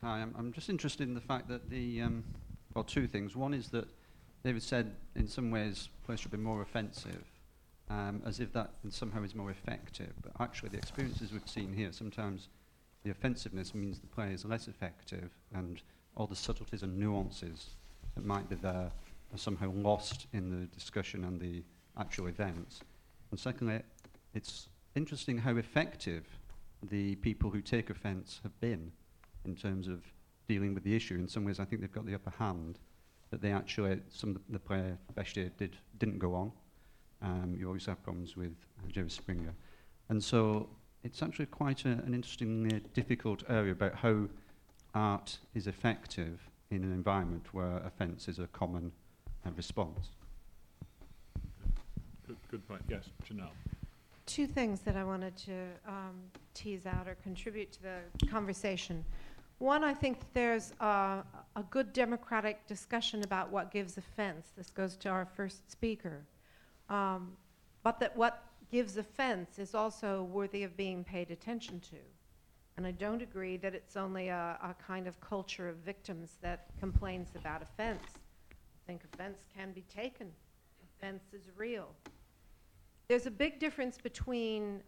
Hi, 0.02 0.20
I'm, 0.20 0.34
I'm 0.36 0.52
just 0.52 0.68
interested 0.68 1.06
in 1.06 1.14
the 1.14 1.20
fact 1.20 1.48
that 1.48 1.70
the, 1.70 2.02
um, 2.02 2.24
well, 2.74 2.82
two 2.82 3.06
things. 3.06 3.36
One 3.36 3.54
is 3.54 3.68
that 3.68 3.86
David 4.44 4.62
said 4.62 4.92
in 5.14 5.28
some 5.28 5.50
ways 5.50 5.88
play 6.04 6.16
should 6.16 6.30
be 6.30 6.36
more 6.36 6.62
offensive, 6.62 7.24
um, 7.88 8.22
as 8.26 8.40
if 8.40 8.52
that 8.52 8.70
somehow 8.90 9.22
is 9.22 9.34
more 9.34 9.50
effective. 9.50 10.12
But 10.22 10.32
actually, 10.40 10.70
the 10.70 10.78
experiences 10.78 11.32
we've 11.32 11.48
seen 11.48 11.72
here, 11.72 11.92
sometimes 11.92 12.48
the 13.04 13.10
offensiveness 13.10 13.74
means 13.74 13.98
the 13.98 14.06
play 14.06 14.32
is 14.32 14.44
less 14.44 14.68
effective, 14.68 15.30
and 15.54 15.80
all 16.16 16.26
the 16.26 16.36
subtleties 16.36 16.82
and 16.82 16.98
nuances 16.98 17.70
that 18.14 18.24
might 18.24 18.48
be 18.48 18.56
there 18.56 18.90
are 19.32 19.38
somehow 19.38 19.70
lost 19.72 20.26
in 20.32 20.50
the 20.50 20.66
discussion 20.66 21.24
and 21.24 21.40
the 21.40 21.62
actual 21.98 22.26
events. 22.26 22.80
And 23.30 23.40
secondly, 23.40 23.80
it's 24.34 24.68
interesting 24.94 25.38
how 25.38 25.56
effective 25.56 26.26
the 26.82 27.14
people 27.16 27.50
who 27.50 27.60
take 27.60 27.90
offence 27.90 28.40
have 28.42 28.58
been 28.60 28.92
in 29.44 29.54
terms 29.54 29.88
of 29.88 30.02
dealing 30.48 30.74
with 30.74 30.84
the 30.84 30.94
issue. 30.94 31.14
In 31.14 31.28
some 31.28 31.44
ways, 31.44 31.60
I 31.60 31.64
think 31.64 31.80
they've 31.80 31.92
got 31.92 32.06
the 32.06 32.14
upper 32.14 32.32
hand 32.38 32.78
that 33.32 33.40
they 33.40 33.50
actually, 33.50 33.98
some 34.10 34.30
of 34.30 34.36
the, 34.36 34.52
the 34.52 34.58
player 34.58 34.96
Behzti 35.16 35.50
did, 35.56 35.76
didn't 35.98 36.18
go 36.18 36.34
on. 36.34 36.52
Um, 37.22 37.56
you 37.58 37.66
always 37.66 37.86
have 37.86 38.02
problems 38.04 38.36
with 38.36 38.52
uh, 38.78 38.90
Jerry 38.92 39.08
Springer. 39.08 39.54
And 40.10 40.22
so 40.22 40.68
it's 41.02 41.22
actually 41.22 41.46
quite 41.46 41.86
a, 41.86 41.88
an 41.88 42.12
interesting, 42.12 42.70
uh, 42.70 42.78
difficult 42.92 43.42
area 43.48 43.72
about 43.72 43.94
how 43.94 44.28
art 44.94 45.38
is 45.54 45.66
effective 45.66 46.46
in 46.70 46.84
an 46.84 46.92
environment 46.92 47.46
where 47.52 47.78
offence 47.78 48.28
is 48.28 48.38
a 48.38 48.46
common 48.48 48.92
uh, 49.46 49.50
response. 49.56 50.10
Good, 52.26 52.36
good 52.50 52.68
point. 52.68 52.82
Yes, 52.86 53.04
Janelle. 53.26 53.48
Two 54.26 54.46
things 54.46 54.80
that 54.80 54.96
I 54.96 55.04
wanted 55.04 55.36
to 55.38 55.52
um, 55.88 56.20
tease 56.52 56.84
out 56.84 57.08
or 57.08 57.16
contribute 57.22 57.72
to 57.72 57.82
the 57.82 58.26
conversation. 58.26 59.06
One, 59.62 59.84
I 59.84 59.94
think 59.94 60.18
there's 60.34 60.72
a 60.80 61.22
good 61.70 61.92
democratic 61.92 62.66
discussion 62.66 63.22
about 63.22 63.52
what 63.52 63.70
gives 63.70 63.96
offense. 63.96 64.48
This 64.56 64.70
goes 64.70 64.96
to 64.96 65.08
our 65.08 65.24
first 65.24 65.70
speaker. 65.70 66.24
Um, 66.90 67.36
but 67.84 68.00
that 68.00 68.16
what 68.16 68.42
gives 68.72 68.96
offense 68.96 69.60
is 69.60 69.72
also 69.72 70.24
worthy 70.24 70.64
of 70.64 70.76
being 70.76 71.04
paid 71.04 71.30
attention 71.30 71.78
to. 71.78 71.96
And 72.76 72.84
I 72.84 72.90
don't 72.90 73.22
agree 73.22 73.56
that 73.58 73.72
it's 73.72 73.96
only 73.96 74.26
a, 74.30 74.58
a 74.60 74.74
kind 74.84 75.06
of 75.06 75.20
culture 75.20 75.68
of 75.68 75.76
victims 75.76 76.38
that 76.42 76.66
complains 76.80 77.28
about 77.36 77.62
offense. 77.62 78.02
I 78.50 78.82
think 78.88 79.02
offense 79.14 79.46
can 79.56 79.70
be 79.70 79.82
taken, 79.82 80.32
offense 80.98 81.22
is 81.32 81.42
real. 81.56 81.86
There's 83.06 83.26
a 83.26 83.30
big 83.30 83.60
difference 83.60 83.96
between 83.96 84.82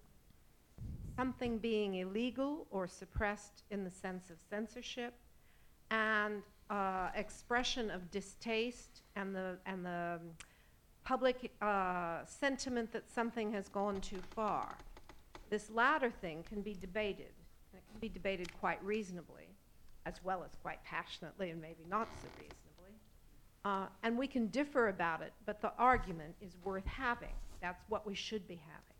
something 1.16 1.58
being 1.58 1.94
illegal 1.96 2.66
or 2.70 2.86
suppressed 2.86 3.62
in 3.70 3.84
the 3.84 3.90
sense 3.90 4.30
of 4.30 4.36
censorship 4.50 5.14
and 5.90 6.42
uh, 6.70 7.08
expression 7.14 7.90
of 7.90 8.10
distaste 8.10 9.02
and 9.16 9.34
the, 9.34 9.56
and 9.66 9.84
the 9.84 10.18
public 11.04 11.52
uh, 11.60 12.24
sentiment 12.24 12.90
that 12.92 13.10
something 13.10 13.52
has 13.52 13.68
gone 13.68 14.00
too 14.00 14.20
far. 14.34 14.74
This 15.50 15.70
latter 15.70 16.10
thing 16.10 16.42
can 16.48 16.62
be 16.62 16.74
debated, 16.74 17.32
and 17.72 17.80
it 17.80 17.84
can 17.90 18.00
be 18.00 18.08
debated 18.08 18.48
quite 18.58 18.82
reasonably, 18.82 19.48
as 20.06 20.14
well 20.24 20.42
as 20.42 20.56
quite 20.62 20.82
passionately 20.84 21.50
and 21.50 21.60
maybe 21.60 21.84
not 21.88 22.08
so 22.22 22.28
reasonably. 22.38 22.98
Uh, 23.64 23.86
and 24.02 24.18
we 24.18 24.26
can 24.26 24.48
differ 24.48 24.88
about 24.88 25.22
it, 25.22 25.32
but 25.46 25.60
the 25.60 25.72
argument 25.78 26.34
is 26.40 26.56
worth 26.64 26.86
having. 26.86 27.34
That's 27.60 27.82
what 27.88 28.06
we 28.06 28.14
should 28.14 28.48
be 28.48 28.60
having. 28.66 28.94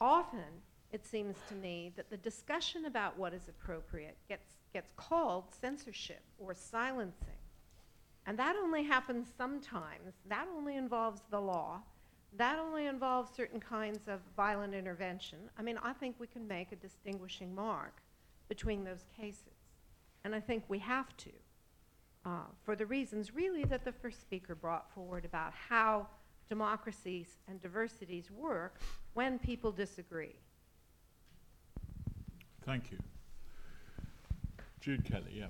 Often, 0.00 0.62
it 0.96 1.04
seems 1.04 1.36
to 1.50 1.54
me 1.54 1.92
that 1.96 2.08
the 2.08 2.16
discussion 2.16 2.86
about 2.86 3.18
what 3.18 3.34
is 3.34 3.48
appropriate 3.48 4.16
gets, 4.30 4.48
gets 4.72 4.90
called 4.96 5.44
censorship 5.60 6.22
or 6.38 6.54
silencing. 6.54 7.40
And 8.26 8.38
that 8.38 8.56
only 8.56 8.82
happens 8.82 9.26
sometimes. 9.36 10.14
That 10.34 10.48
only 10.56 10.74
involves 10.76 11.20
the 11.30 11.40
law. 11.40 11.82
that 12.36 12.58
only 12.58 12.86
involves 12.86 13.28
certain 13.34 13.60
kinds 13.60 14.08
of 14.08 14.20
violent 14.36 14.74
intervention. 14.74 15.38
I 15.58 15.62
mean, 15.62 15.78
I 15.82 15.92
think 15.92 16.16
we 16.18 16.26
can 16.26 16.46
make 16.46 16.72
a 16.72 16.76
distinguishing 16.76 17.54
mark 17.54 18.02
between 18.48 18.84
those 18.84 19.04
cases. 19.16 19.58
And 20.24 20.34
I 20.34 20.40
think 20.40 20.64
we 20.68 20.78
have 20.80 21.16
to, 21.18 21.30
uh, 22.24 22.48
for 22.64 22.74
the 22.76 22.86
reasons 22.86 23.34
really 23.34 23.64
that 23.64 23.84
the 23.84 23.92
first 23.92 24.20
speaker 24.20 24.54
brought 24.54 24.92
forward 24.92 25.24
about 25.24 25.52
how 25.68 26.08
democracies 26.48 27.28
and 27.48 27.60
diversities 27.60 28.30
work 28.30 28.80
when 29.14 29.38
people 29.38 29.72
disagree. 29.72 30.36
Thank 32.66 32.90
you. 32.90 32.98
Jude 34.80 35.04
Kelly, 35.04 35.32
yeah. 35.34 35.46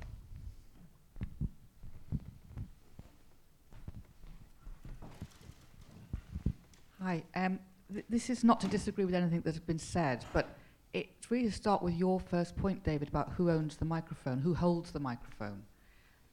Hi. 7.02 7.22
Um, 7.34 7.58
th- 7.90 8.04
this 8.10 8.28
is 8.28 8.44
not 8.44 8.60
to 8.60 8.68
disagree 8.68 9.06
with 9.06 9.14
anything 9.14 9.40
that 9.40 9.54
has 9.54 9.60
been 9.60 9.78
said, 9.78 10.26
but 10.34 10.58
it's 10.92 11.30
really 11.30 11.46
to 11.46 11.52
start 11.52 11.82
with 11.82 11.94
your 11.94 12.20
first 12.20 12.54
point, 12.54 12.84
David, 12.84 13.08
about 13.08 13.32
who 13.32 13.50
owns 13.50 13.76
the 13.76 13.86
microphone, 13.86 14.40
who 14.40 14.52
holds 14.52 14.92
the 14.92 15.00
microphone. 15.00 15.62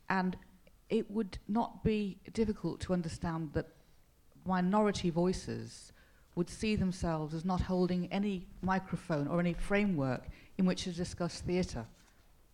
And 0.10 0.36
it 0.90 1.10
would 1.10 1.38
not 1.48 1.82
be 1.84 2.18
difficult 2.34 2.82
to 2.82 2.94
understand 2.94 3.54
that 3.54 3.68
minority 4.46 5.10
voices 5.10 5.94
would 6.36 6.50
see 6.50 6.76
themselves 6.76 7.34
as 7.34 7.46
not 7.46 7.62
holding 7.62 8.12
any 8.12 8.48
microphone 8.62 9.28
or 9.28 9.40
any 9.40 9.54
framework 9.54 10.24
in 10.58 10.66
which 10.66 10.84
to 10.84 10.92
discuss 10.92 11.42
theatre, 11.42 11.86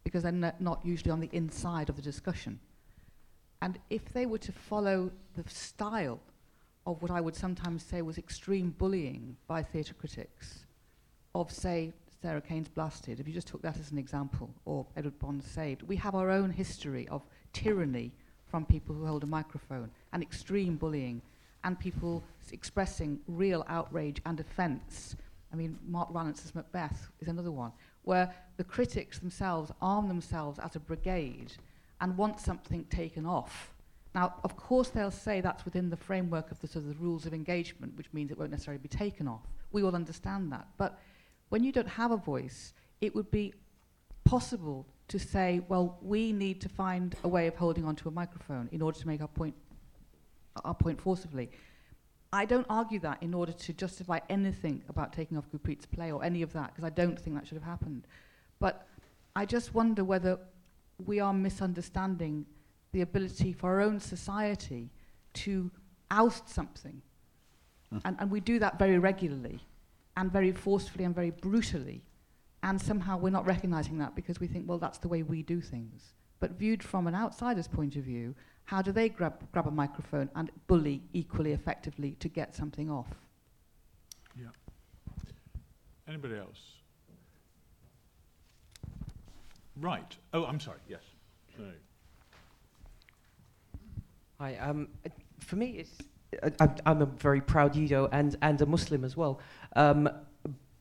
because 0.03 0.23
they're 0.23 0.31
n- 0.31 0.53
not 0.59 0.85
usually 0.85 1.11
on 1.11 1.19
the 1.19 1.29
inside 1.33 1.89
of 1.89 1.95
the 1.95 2.01
discussion. 2.01 2.59
And 3.61 3.77
if 3.89 4.13
they 4.13 4.25
were 4.25 4.37
to 4.37 4.51
follow 4.51 5.11
the 5.35 5.49
style 5.49 6.19
of 6.85 7.01
what 7.01 7.11
I 7.11 7.21
would 7.21 7.35
sometimes 7.35 7.83
say 7.83 8.01
was 8.01 8.17
extreme 8.17 8.73
bullying 8.77 9.35
by 9.47 9.63
theatre 9.63 9.93
critics, 9.93 10.65
of, 11.35 11.51
say, 11.51 11.93
Sarah 12.21 12.41
Kane's 12.41 12.69
Blasted, 12.69 13.19
if 13.19 13.27
you 13.27 13.33
just 13.33 13.47
took 13.47 13.61
that 13.61 13.77
as 13.77 13.91
an 13.91 13.97
example, 13.97 14.49
or 14.65 14.85
Edward 14.95 15.19
Bond 15.19 15.43
Saved, 15.43 15.83
we 15.83 15.95
have 15.97 16.15
our 16.15 16.29
own 16.29 16.49
history 16.49 17.07
of 17.09 17.21
tyranny 17.53 18.11
from 18.47 18.65
people 18.65 18.95
who 18.95 19.05
hold 19.05 19.23
a 19.23 19.27
microphone, 19.27 19.91
and 20.11 20.23
extreme 20.23 20.75
bullying, 20.75 21.21
and 21.63 21.79
people 21.79 22.23
s- 22.43 22.51
expressing 22.51 23.19
real 23.27 23.63
outrage 23.67 24.21
and 24.25 24.39
offence. 24.39 25.15
I 25.51 25.55
mean, 25.55 25.77
Mark 25.87 26.09
Rylance's 26.11 26.53
Macbeth 26.53 27.09
is 27.19 27.27
another 27.27 27.51
one, 27.51 27.71
where 28.03 28.33
the 28.57 28.63
critics 28.63 29.19
themselves 29.19 29.71
arm 29.81 30.07
themselves 30.07 30.59
as 30.59 30.75
a 30.75 30.79
brigade 30.79 31.53
and 32.01 32.17
want 32.17 32.39
something 32.39 32.85
taken 32.85 33.25
off. 33.25 33.73
Now, 34.15 34.35
of 34.43 34.55
course, 34.57 34.89
they'll 34.89 35.11
say 35.11 35.41
that's 35.41 35.65
within 35.65 35.89
the 35.89 35.97
framework 35.97 36.51
of 36.51 36.59
the 36.59 36.67
sort 36.67 36.85
of 36.85 36.89
the 36.89 37.03
rules 37.03 37.25
of 37.25 37.33
engagement, 37.33 37.95
which 37.97 38.07
means 38.13 38.31
it 38.31 38.37
won't 38.37 38.51
necessarily 38.51 38.81
be 38.81 38.87
taken 38.87 39.27
off. 39.27 39.41
We 39.71 39.83
all 39.83 39.95
understand 39.95 40.51
that. 40.51 40.67
But 40.77 40.99
when 41.49 41.63
you 41.63 41.71
don't 41.71 41.87
have 41.87 42.11
a 42.11 42.17
voice, 42.17 42.73
it 43.01 43.13
would 43.13 43.29
be 43.29 43.53
possible 44.23 44.87
to 45.09 45.19
say, 45.19 45.61
well, 45.67 45.97
we 46.01 46.31
need 46.31 46.61
to 46.61 46.69
find 46.69 47.15
a 47.23 47.27
way 47.27 47.47
of 47.47 47.55
holding 47.55 47.85
onto 47.85 48.07
a 48.07 48.11
microphone 48.11 48.69
in 48.71 48.81
order 48.81 48.97
to 48.99 49.07
make 49.07 49.21
our 49.21 49.27
point, 49.27 49.55
our 50.63 50.73
point 50.73 51.01
forcibly. 51.01 51.49
I 52.31 52.45
don't 52.45 52.67
argue 52.69 52.99
that 52.99 53.23
in 53.23 53.33
order 53.33 53.51
to 53.51 53.73
justify 53.73 54.19
anything 54.29 54.83
about 54.87 55.13
taking 55.13 55.37
off 55.37 55.45
Gurpreet's 55.51 55.85
play 55.85 56.11
or 56.11 56.23
any 56.23 56.41
of 56.41 56.53
that, 56.53 56.67
because 56.67 56.83
I 56.83 56.89
don't 56.89 57.19
think 57.19 57.35
that 57.35 57.47
should 57.47 57.57
have 57.57 57.63
happened. 57.63 58.05
But 58.59 58.85
I 59.35 59.45
just 59.45 59.73
wonder 59.73 60.03
whether 60.03 60.37
we 61.05 61.19
are 61.19 61.33
misunderstanding 61.33 62.45
the 62.91 63.01
ability 63.01 63.53
for 63.53 63.69
our 63.69 63.81
own 63.81 63.99
society 63.99 64.89
to 65.33 65.71
oust 66.11 66.49
something. 66.49 67.01
Hmm. 67.89 67.97
And, 68.05 68.17
and 68.19 68.31
we 68.31 68.39
do 68.39 68.59
that 68.59 68.77
very 68.77 68.99
regularly 68.99 69.59
and 70.17 70.31
very 70.31 70.51
forcefully 70.51 71.05
and 71.05 71.15
very 71.15 71.31
brutally. 71.31 72.03
And 72.61 72.79
somehow 72.79 73.17
we're 73.17 73.29
not 73.29 73.45
recognizing 73.45 73.97
that 73.99 74.15
because 74.15 74.39
we 74.39 74.47
think, 74.47 74.67
well, 74.67 74.77
that's 74.77 74.97
the 74.97 75.07
way 75.07 75.23
we 75.23 75.41
do 75.41 75.61
things. 75.61 76.13
But 76.39 76.51
viewed 76.51 76.83
from 76.83 77.07
an 77.07 77.15
outsider's 77.15 77.67
point 77.67 77.95
of 77.95 78.03
view, 78.03 78.35
how 78.69 78.83
do 78.83 78.91
they 78.91 79.09
grab, 79.09 79.33
grab 79.51 79.65
a 79.65 79.71
microphone 79.71 80.29
and 80.35 80.51
bully 80.67 81.01
equally 81.11 81.53
effectively 81.53 82.11
to 82.19 82.29
get 82.29 82.55
something 82.55 82.87
off? 82.87 83.07
Yeah. 84.39 84.49
Anybody 86.07 86.35
else? 86.35 86.59
Right. 89.75 90.15
Oh, 90.33 90.45
I'm 90.45 90.59
sorry. 90.59 90.77
Yes. 90.87 91.01
No. 91.57 91.65
Hi. 94.39 94.55
Um, 94.57 94.89
for 95.39 95.55
me, 95.55 95.79
it's 95.79 95.97
uh, 96.43 96.51
I'm, 96.59 96.75
I'm 96.85 97.01
a 97.01 97.07
very 97.07 97.41
proud 97.41 97.73
Yudo 97.73 98.07
and 98.11 98.35
and 98.43 98.61
a 98.61 98.67
Muslim 98.67 99.03
as 99.03 99.17
well. 99.17 99.39
Um, 99.75 100.07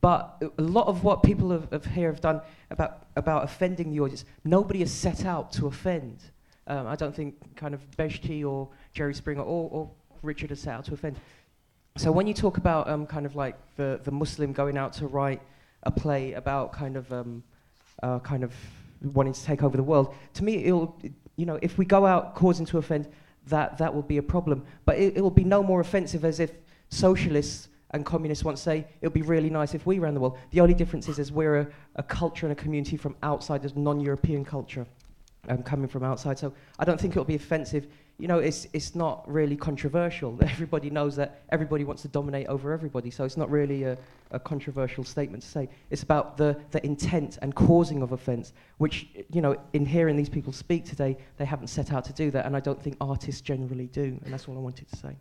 but 0.03 0.43
a 0.59 0.63
lot 0.63 0.89
of 0.89 1.05
what 1.05 1.23
people 1.23 1.51
have, 1.51 1.71
have 1.73 1.87
here 1.87 2.13
have 2.13 2.21
done 2.21 2.43
about 2.71 3.07
about 3.17 3.45
offending 3.45 3.93
the 3.93 4.01
audience, 4.01 4.27
nobody 4.45 4.81
has 4.81 4.93
set 4.93 5.25
out 5.25 5.53
to 5.53 5.67
offend. 5.67 6.25
Um, 6.69 6.87
I 6.87 6.97
don't 6.97 7.15
think 7.15 7.35
kind 7.57 7.75
of 7.75 7.81
Behzti 7.97 8.45
or 8.45 8.69
Jerry 8.93 9.15
Springer 9.15 9.43
or, 9.43 9.71
or 9.71 9.91
Richard 10.23 10.51
has 10.51 10.61
set 10.61 10.75
out 10.75 10.85
to 10.85 10.95
offend. 10.95 11.19
So 11.97 12.13
when 12.13 12.27
you 12.27 12.35
talk 12.35 12.59
about 12.59 12.89
um, 12.89 13.07
kind 13.07 13.25
of 13.25 13.35
like 13.35 13.57
the, 13.77 14.01
the 14.05 14.11
Muslim 14.11 14.53
going 14.53 14.77
out 14.77 14.93
to 14.95 15.07
write 15.07 15.41
a 15.85 15.91
play 15.91 16.35
about 16.35 16.73
kind 16.73 16.97
of 16.97 17.11
um, 17.13 17.43
uh, 18.03 18.19
kind 18.21 18.45
of 18.45 18.53
wanting 19.03 19.33
to 19.33 19.43
take 19.43 19.63
over 19.63 19.77
the 19.77 19.83
world, 19.83 20.15
to 20.35 20.45
me, 20.45 20.65
it'll 20.65 20.97
you 21.37 21.47
know 21.47 21.59
if 21.63 21.79
we 21.79 21.87
go 21.87 22.05
out 22.05 22.35
causing 22.35 22.67
to 22.67 22.79
offend, 22.79 23.09
that 23.47 23.79
that 23.79 23.93
will 23.93 24.03
be 24.03 24.19
a 24.19 24.23
problem. 24.23 24.65
But 24.85 24.99
it, 24.99 25.17
it 25.17 25.23
will 25.23 25.31
be 25.31 25.45
no 25.45 25.63
more 25.63 25.81
offensive 25.81 26.25
as 26.25 26.39
if 26.39 26.53
socialists 26.91 27.69
and 27.93 28.05
communists 28.05 28.45
once 28.45 28.61
say 28.61 28.87
it 29.01 29.07
would 29.07 29.15
be 29.15 29.23
really 29.23 29.49
nice 29.49 29.75
if 29.75 29.87
we 29.87 29.99
ran 29.99 30.13
the 30.13 30.21
world. 30.21 30.37
The 30.51 30.61
only 30.61 30.75
difference 30.75 31.09
is, 31.09 31.19
is 31.19 31.33
we're 31.33 31.61
a, 31.61 31.67
a 31.97 32.03
culture 32.03 32.45
and 32.45 32.53
a 32.53 32.63
community 32.63 32.99
from 32.99 33.17
outside, 33.23 33.65
as 33.65 33.75
non-European 33.75 34.45
culture 34.45 34.87
um, 35.49 35.63
coming 35.63 35.89
from 35.89 36.03
outside. 36.03 36.39
So 36.39 36.53
I 36.79 36.85
don't 36.85 37.01
think 37.01 37.13
it'll 37.13 37.25
be 37.25 37.35
offensive. 37.35 37.87
You 38.19 38.27
know, 38.27 38.39
it's 38.39 38.67
it's 38.73 38.95
not 38.95 39.31
really 39.31 39.57
controversial. 39.57 40.39
Everybody 40.43 40.91
knows 40.91 41.15
that 41.17 41.43
everybody 41.51 41.85
wants 41.85 42.03
to 42.03 42.09
dominate 42.09 42.49
over 42.49 42.73
everybody. 42.73 43.11
So 43.11 43.25
it's 43.25 43.37
not 43.37 43.51
really 43.51 43.85
a, 43.85 43.97
a 44.33 44.41
controversial 44.41 45.05
statement 45.05 45.43
to 45.45 45.49
say. 45.49 45.69
It's 45.91 46.03
about 46.03 46.37
the, 46.37 46.57
the 46.73 46.85
intent 46.85 47.39
and 47.43 47.55
causing 47.55 48.03
of 48.03 48.13
offence, 48.13 48.53
which, 48.79 49.07
you 49.33 49.41
know, 49.41 49.57
in 49.73 49.87
hearing 49.87 50.17
these 50.17 50.29
people 50.29 50.53
speak 50.53 50.85
today, 50.85 51.17
they 51.37 51.45
haven't 51.45 51.69
set 51.69 51.93
out 51.93 52.05
to 52.07 52.13
do 52.13 52.31
that. 52.33 52.45
And 52.45 52.57
I 52.57 52.61
don't 52.61 52.83
think 52.83 52.97
artists 53.01 53.41
generally 53.41 53.87
do. 53.87 54.19
And 54.25 54.33
that's 54.33 54.49
all 54.49 54.57
I 54.57 54.61
wanted 54.61 54.89
to 54.89 54.97
say. 54.97 55.17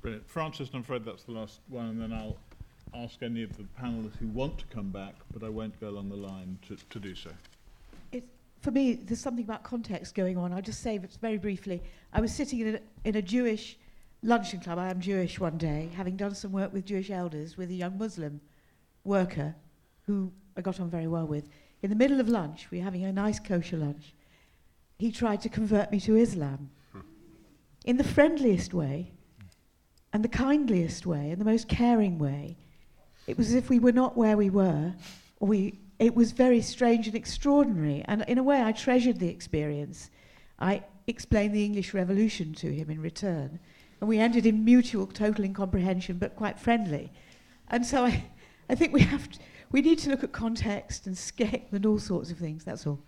Brilliant. 0.00 0.28
Francis, 0.28 0.68
I'm 0.74 0.80
afraid 0.80 1.04
that's 1.04 1.24
the 1.24 1.32
last 1.32 1.60
one, 1.68 1.86
and 1.86 2.00
then 2.00 2.12
I'll 2.12 2.36
ask 2.94 3.22
any 3.22 3.42
of 3.42 3.56
the 3.56 3.64
panelists 3.80 4.16
who 4.18 4.28
want 4.28 4.58
to 4.58 4.66
come 4.66 4.90
back, 4.90 5.14
but 5.32 5.42
I 5.42 5.48
won't 5.48 5.80
go 5.80 5.88
along 5.88 6.10
the 6.10 6.16
line 6.16 6.58
to, 6.68 6.76
to 6.90 7.00
do 7.00 7.14
so. 7.14 7.30
For 8.64 8.70
me, 8.70 8.94
there's 8.94 9.20
something 9.20 9.44
about 9.44 9.62
context 9.62 10.14
going 10.14 10.38
on. 10.38 10.50
I'll 10.50 10.62
just 10.62 10.80
say 10.80 10.94
it 10.94 11.18
very 11.20 11.36
briefly. 11.36 11.82
I 12.14 12.22
was 12.22 12.32
sitting 12.32 12.60
in 12.60 12.76
a, 12.76 12.80
in 13.06 13.14
a 13.14 13.20
Jewish 13.20 13.76
luncheon 14.22 14.60
club. 14.60 14.78
I 14.78 14.88
am 14.88 15.02
Jewish 15.02 15.38
one 15.38 15.58
day, 15.58 15.90
having 15.94 16.16
done 16.16 16.34
some 16.34 16.50
work 16.50 16.72
with 16.72 16.86
Jewish 16.86 17.10
elders 17.10 17.58
with 17.58 17.68
a 17.68 17.74
young 17.74 17.98
Muslim 17.98 18.40
worker 19.04 19.54
who 20.06 20.32
I 20.56 20.62
got 20.62 20.80
on 20.80 20.88
very 20.88 21.06
well 21.06 21.26
with. 21.26 21.46
In 21.82 21.90
the 21.90 21.94
middle 21.94 22.20
of 22.20 22.28
lunch, 22.30 22.70
we 22.70 22.78
were 22.78 22.84
having 22.84 23.04
a 23.04 23.12
nice 23.12 23.38
kosher 23.38 23.76
lunch. 23.76 24.14
He 24.98 25.12
tried 25.12 25.42
to 25.42 25.50
convert 25.50 25.92
me 25.92 26.00
to 26.00 26.16
Islam 26.16 26.70
hmm. 26.92 27.00
in 27.84 27.98
the 27.98 28.02
friendliest 28.02 28.72
way 28.72 29.12
and 30.14 30.24
the 30.24 30.28
kindliest 30.28 31.04
way 31.04 31.30
and 31.30 31.38
the 31.38 31.44
most 31.44 31.68
caring 31.68 32.18
way. 32.18 32.56
It 33.26 33.36
was 33.36 33.48
as 33.48 33.56
if 33.56 33.68
we 33.68 33.78
were 33.78 33.92
not 33.92 34.16
where 34.16 34.38
we 34.38 34.48
were, 34.48 34.94
or 35.38 35.48
we 35.48 35.80
it 36.04 36.14
was 36.14 36.32
very 36.32 36.60
strange 36.60 37.06
and 37.06 37.16
extraordinary. 37.16 38.04
And 38.04 38.26
in 38.28 38.36
a 38.36 38.42
way, 38.42 38.62
I 38.62 38.72
treasured 38.72 39.18
the 39.18 39.28
experience. 39.28 40.10
I 40.58 40.82
explained 41.06 41.54
the 41.54 41.64
English 41.64 41.94
Revolution 41.94 42.52
to 42.56 42.70
him 42.70 42.90
in 42.90 43.00
return. 43.00 43.58
And 44.00 44.08
we 44.08 44.18
ended 44.18 44.44
in 44.44 44.66
mutual, 44.66 45.06
total 45.06 45.46
incomprehension, 45.46 46.18
but 46.18 46.36
quite 46.36 46.60
friendly. 46.60 47.10
And 47.68 47.86
so 47.86 48.04
I, 48.04 48.22
I 48.68 48.74
think 48.74 48.92
we, 48.92 49.00
have 49.00 49.30
to, 49.30 49.38
we 49.72 49.80
need 49.80 49.98
to 50.00 50.10
look 50.10 50.22
at 50.22 50.32
context 50.32 51.06
and 51.06 51.16
scale 51.16 51.62
and 51.72 51.86
all 51.86 51.98
sorts 51.98 52.30
of 52.30 52.36
things. 52.36 52.64
That's 52.64 52.86
all. 52.86 53.00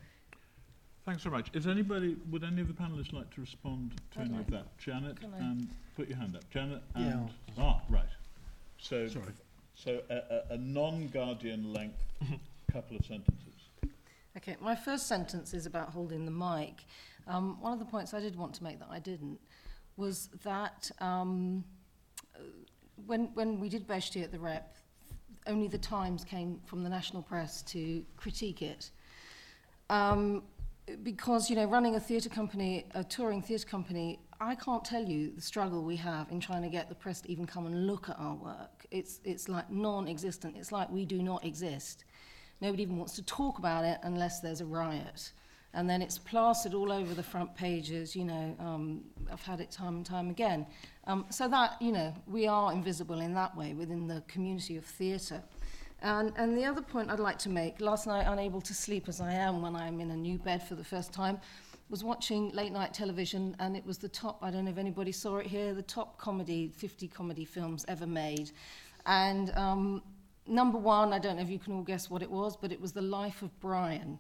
Thanks 1.04 1.22
very 1.22 1.36
much. 1.36 1.50
Is 1.52 1.66
anybody, 1.66 2.16
would 2.30 2.44
any 2.44 2.62
of 2.62 2.68
the 2.68 2.74
panelists 2.74 3.12
like 3.12 3.28
to 3.34 3.42
respond 3.42 4.00
to 4.12 4.20
I'd 4.20 4.28
any 4.28 4.36
like 4.36 4.46
of 4.46 4.52
that? 4.52 4.78
Janet, 4.78 5.20
Can 5.20 5.34
I? 5.34 5.38
and 5.38 5.68
put 5.96 6.08
your 6.08 6.16
hand 6.16 6.34
up. 6.34 6.48
Janet 6.48 6.82
Yeah, 6.96 7.28
ah, 7.58 7.82
right. 7.90 8.08
So, 8.78 9.06
Sorry. 9.06 9.26
so 9.74 10.00
a, 10.08 10.14
a, 10.14 10.54
a 10.54 10.56
non-Guardian 10.56 11.74
length 11.74 12.02
couple 12.73 12.96
of 12.96 13.04
sentences. 13.04 13.54
Okay, 14.37 14.56
my 14.61 14.75
first 14.75 15.06
sentence 15.06 15.54
is 15.54 15.66
about 15.66 15.90
holding 15.90 16.25
the 16.25 16.30
mic. 16.30 16.85
Um, 17.26 17.61
one 17.61 17.73
of 17.73 17.78
the 17.78 17.85
points 17.85 18.14
I 18.14 18.20
did 18.20 18.37
want 18.37 18.54
to 18.54 18.64
make 18.64 18.78
that 18.78 18.88
I 18.90 18.99
didn't 18.99 19.38
was 19.96 20.28
that 20.44 20.90
um, 21.00 21.64
when, 23.06 23.30
when 23.35 23.58
we 23.61 23.68
did 23.68 23.87
Behzti 23.88 24.23
at 24.23 24.30
the 24.30 24.38
Rep, 24.38 24.76
only 25.46 25.68
the 25.68 25.78
Times 25.78 26.25
came 26.25 26.61
from 26.66 26.82
the 26.82 26.90
national 26.90 27.23
press 27.23 27.62
to 27.62 28.04
critique 28.16 28.62
it. 28.62 28.90
Um, 29.88 30.42
because, 31.02 31.50
you 31.50 31.56
know, 31.56 31.64
running 31.64 31.96
a 31.96 32.00
theatre 32.00 32.28
company, 32.28 32.87
a 32.94 33.02
touring 33.02 33.42
theatre 33.42 33.66
company, 33.66 34.20
I 34.40 34.54
can't 34.54 34.85
tell 34.85 35.02
you 35.02 35.32
the 35.35 35.40
struggle 35.40 35.82
we 35.82 35.96
have 35.96 36.30
in 36.30 36.40
trying 36.40 36.62
to 36.62 36.68
get 36.68 36.88
the 36.88 36.94
press 36.94 37.20
to 37.23 37.32
even 37.32 37.46
come 37.46 37.66
and 37.66 37.87
look 37.87 38.08
at 38.08 38.16
our 38.18 38.35
work. 38.35 38.87
It's, 38.90 39.20
it's 39.25 39.49
like 39.49 39.70
non-existent. 39.70 40.56
It's 40.56 40.70
like 40.70 40.90
we 40.90 41.04
do 41.04 41.23
not 41.23 41.44
exist. 41.44 42.04
Nobody 42.60 42.82
even 42.82 42.96
wants 42.96 43.14
to 43.14 43.22
talk 43.22 43.58
about 43.58 43.84
it 43.84 43.98
unless 44.02 44.40
there's 44.40 44.60
a 44.60 44.66
riot. 44.66 45.32
And 45.75 45.90
then 45.90 46.00
it's 46.00 46.16
plastered 46.16 46.72
all 46.72 46.90
over 46.90 47.12
the 47.12 47.22
front 47.22 47.54
pages, 47.54 48.16
you 48.16 48.25
know, 48.25 48.56
um, 48.58 49.02
I've 49.30 49.42
had 49.42 49.60
it 49.60 49.70
time 49.70 49.96
and 49.96 50.06
time 50.06 50.30
again. 50.30 50.66
Um, 51.06 51.26
so 51.28 51.48
that, 51.48 51.80
you 51.82 51.92
know, 51.92 52.14
we 52.26 52.46
are 52.46 52.72
invisible 52.72 53.20
in 53.20 53.34
that 53.34 53.54
way 53.54 53.75
within 53.75 54.06
the 54.06 54.22
community 54.26 54.78
of 54.78 54.86
theatre. 54.86 55.42
And, 56.00 56.32
and 56.36 56.56
the 56.56 56.64
other 56.64 56.80
point 56.80 57.10
I'd 57.10 57.20
like 57.20 57.38
to 57.40 57.50
make, 57.50 57.80
last 57.80 58.06
night, 58.06 58.26
unable 58.26 58.60
to 58.62 58.72
sleep 58.72 59.08
as 59.08 59.20
I 59.20 59.32
am 59.32 59.60
when 59.60 59.76
I'm 59.76 60.00
in 60.00 60.10
a 60.10 60.16
new 60.16 60.38
bed 60.38 60.66
for 60.66 60.76
the 60.76 60.84
first 60.84 61.12
time, 61.12 61.38
was 61.88 62.02
watching 62.02 62.50
late 62.52 62.72
night 62.72 62.92
television 62.92 63.54
and 63.58 63.76
it 63.76 63.86
was 63.86 63.98
the 63.98 64.08
top, 64.08 64.38
I 64.42 64.50
don't 64.50 64.64
know 64.64 64.70
if 64.70 64.78
anybody 64.78 65.12
saw 65.12 65.36
it 65.36 65.46
here, 65.46 65.72
the 65.72 65.82
top 65.82 66.18
comedy, 66.18 66.72
50 66.75 67.06
comedy 67.08 67.44
films 67.44 67.84
ever 67.86 68.06
made. 68.06 68.50
And 69.04 69.50
um, 69.56 70.02
number 70.46 70.78
one, 70.78 71.12
I 71.12 71.18
don't 71.18 71.36
know 71.36 71.42
if 71.42 71.50
you 71.50 71.58
can 71.58 71.72
all 71.74 71.82
guess 71.82 72.10
what 72.10 72.22
it 72.22 72.30
was, 72.30 72.56
but 72.56 72.72
it 72.72 72.80
was 72.80 72.92
The 72.92 73.02
Life 73.02 73.42
of 73.42 73.58
Brian. 73.60 74.18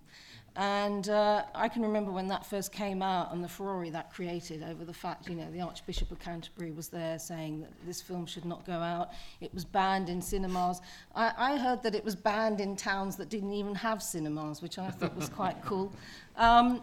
And 0.58 1.10
uh, 1.10 1.44
I 1.54 1.68
can 1.68 1.82
remember 1.82 2.10
when 2.10 2.28
that 2.28 2.46
first 2.46 2.72
came 2.72 3.02
out 3.02 3.30
and 3.32 3.44
the 3.44 3.48
Ferrari 3.48 3.90
that 3.90 4.10
created 4.10 4.62
over 4.62 4.86
the 4.86 4.92
fact, 4.92 5.28
you 5.28 5.34
know, 5.34 5.50
the 5.50 5.60
Archbishop 5.60 6.10
of 6.10 6.18
Canterbury 6.18 6.70
was 6.70 6.88
there 6.88 7.18
saying 7.18 7.60
that 7.60 7.70
this 7.84 8.00
film 8.00 8.24
should 8.24 8.46
not 8.46 8.64
go 8.64 8.72
out. 8.72 9.10
It 9.42 9.52
was 9.52 9.66
banned 9.66 10.08
in 10.08 10.22
cinemas. 10.22 10.80
I, 11.14 11.32
I 11.36 11.58
heard 11.58 11.82
that 11.82 11.94
it 11.94 12.02
was 12.02 12.16
banned 12.16 12.62
in 12.62 12.74
towns 12.74 13.16
that 13.16 13.28
didn't 13.28 13.52
even 13.52 13.74
have 13.74 14.02
cinemas, 14.02 14.62
which 14.62 14.78
I 14.78 14.90
thought 14.90 15.14
was 15.14 15.28
quite 15.28 15.62
cool. 15.62 15.92
Um, 16.36 16.82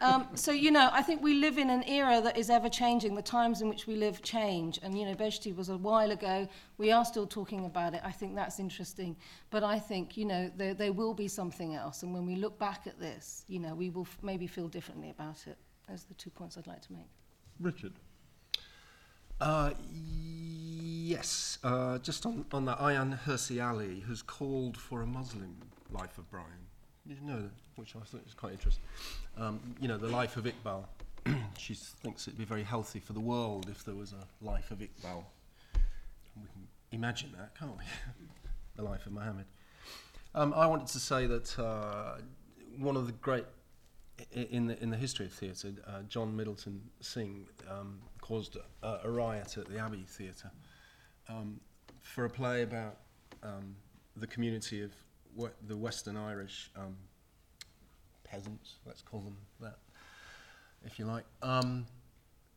um, 0.00 0.28
so, 0.34 0.52
you 0.52 0.70
know, 0.70 0.90
I 0.92 1.02
think 1.02 1.22
we 1.22 1.34
live 1.34 1.58
in 1.58 1.70
an 1.70 1.82
era 1.84 2.20
that 2.20 2.36
is 2.36 2.50
ever 2.50 2.68
changing. 2.68 3.14
The 3.14 3.22
times 3.22 3.62
in 3.62 3.68
which 3.68 3.86
we 3.86 3.96
live 3.96 4.22
change. 4.22 4.78
And, 4.82 4.98
you 4.98 5.04
know, 5.04 5.14
Behzti 5.14 5.54
was 5.54 5.68
a 5.68 5.76
while 5.76 6.10
ago. 6.10 6.48
We 6.78 6.92
are 6.92 7.04
still 7.04 7.26
talking 7.26 7.66
about 7.66 7.94
it. 7.94 8.00
I 8.04 8.12
think 8.12 8.34
that's 8.34 8.60
interesting. 8.60 9.16
But 9.50 9.64
I 9.64 9.78
think, 9.78 10.16
you 10.16 10.24
know, 10.24 10.50
there, 10.56 10.74
there 10.74 10.92
will 10.92 11.14
be 11.14 11.28
something 11.28 11.74
else. 11.74 12.02
And 12.02 12.14
when 12.14 12.26
we 12.26 12.36
look 12.36 12.58
back 12.58 12.86
at 12.86 13.00
this, 13.00 13.44
you 13.48 13.58
know, 13.58 13.74
we 13.74 13.90
will 13.90 14.02
f- 14.02 14.18
maybe 14.22 14.46
feel 14.46 14.68
differently 14.68 15.10
about 15.10 15.46
it. 15.46 15.56
Those 15.88 16.04
are 16.04 16.08
the 16.08 16.14
two 16.14 16.30
points 16.30 16.56
I'd 16.56 16.66
like 16.66 16.82
to 16.82 16.92
make. 16.92 17.08
Richard. 17.60 17.94
Uh, 19.40 19.70
yes, 19.90 21.58
uh, 21.62 21.98
just 21.98 22.26
on, 22.26 22.44
on 22.52 22.64
that, 22.64 22.78
Ayaan 22.78 23.18
Hirsi 23.20 23.64
Ali 23.64 24.00
has 24.08 24.20
called 24.20 24.76
for 24.76 25.02
a 25.02 25.06
Muslim 25.06 25.56
life 25.90 26.18
of 26.18 26.28
Brian. 26.30 26.66
Did 27.08 27.18
you 27.22 27.26
know? 27.26 27.48
Which 27.76 27.96
I 27.96 28.00
thought 28.00 28.24
was 28.24 28.34
quite 28.34 28.52
interesting. 28.52 28.84
Um, 29.38 29.60
you 29.80 29.88
know, 29.88 29.96
the 29.96 30.08
life 30.08 30.36
of 30.36 30.44
Iqbal. 30.44 30.84
she 31.58 31.74
thinks 31.74 32.28
it'd 32.28 32.38
be 32.38 32.44
very 32.44 32.62
healthy 32.62 33.00
for 33.00 33.14
the 33.14 33.20
world 33.20 33.68
if 33.70 33.82
there 33.84 33.94
was 33.94 34.12
a 34.12 34.44
life 34.44 34.70
of 34.70 34.78
Iqbal. 34.78 35.24
We 36.36 36.46
can 36.52 36.68
imagine 36.92 37.32
that, 37.38 37.58
can't 37.58 37.76
we? 37.76 37.84
the 38.76 38.82
life 38.82 39.06
of 39.06 39.12
Muhammad. 39.12 39.46
Um, 40.34 40.52
I 40.54 40.66
wanted 40.66 40.88
to 40.88 41.00
say 41.00 41.26
that 41.26 41.58
uh, 41.58 42.18
one 42.76 42.96
of 42.96 43.06
the 43.06 43.12
great 43.12 43.44
in 44.32 44.66
the 44.66 44.82
in 44.82 44.90
the 44.90 44.96
history 44.96 45.26
of 45.26 45.32
theatre, 45.32 45.72
uh, 45.86 46.02
John 46.08 46.36
Millington 46.36 46.82
Synge 47.00 47.46
um, 47.70 48.00
caused 48.20 48.58
a, 48.82 49.00
a 49.04 49.10
riot 49.10 49.56
at 49.56 49.66
the 49.66 49.78
Abbey 49.78 50.04
Theatre 50.06 50.50
um, 51.28 51.60
for 52.02 52.26
a 52.26 52.30
play 52.30 52.62
about 52.62 52.96
um, 53.42 53.76
the 54.16 54.26
community 54.26 54.82
of 54.82 54.92
the 55.66 55.76
Western 55.76 56.16
Irish 56.16 56.70
um, 56.76 56.96
peasants, 58.24 58.76
let's 58.86 59.02
call 59.02 59.20
them 59.20 59.36
that, 59.60 59.78
if 60.84 60.98
you 60.98 61.04
like. 61.04 61.24
Um, 61.42 61.86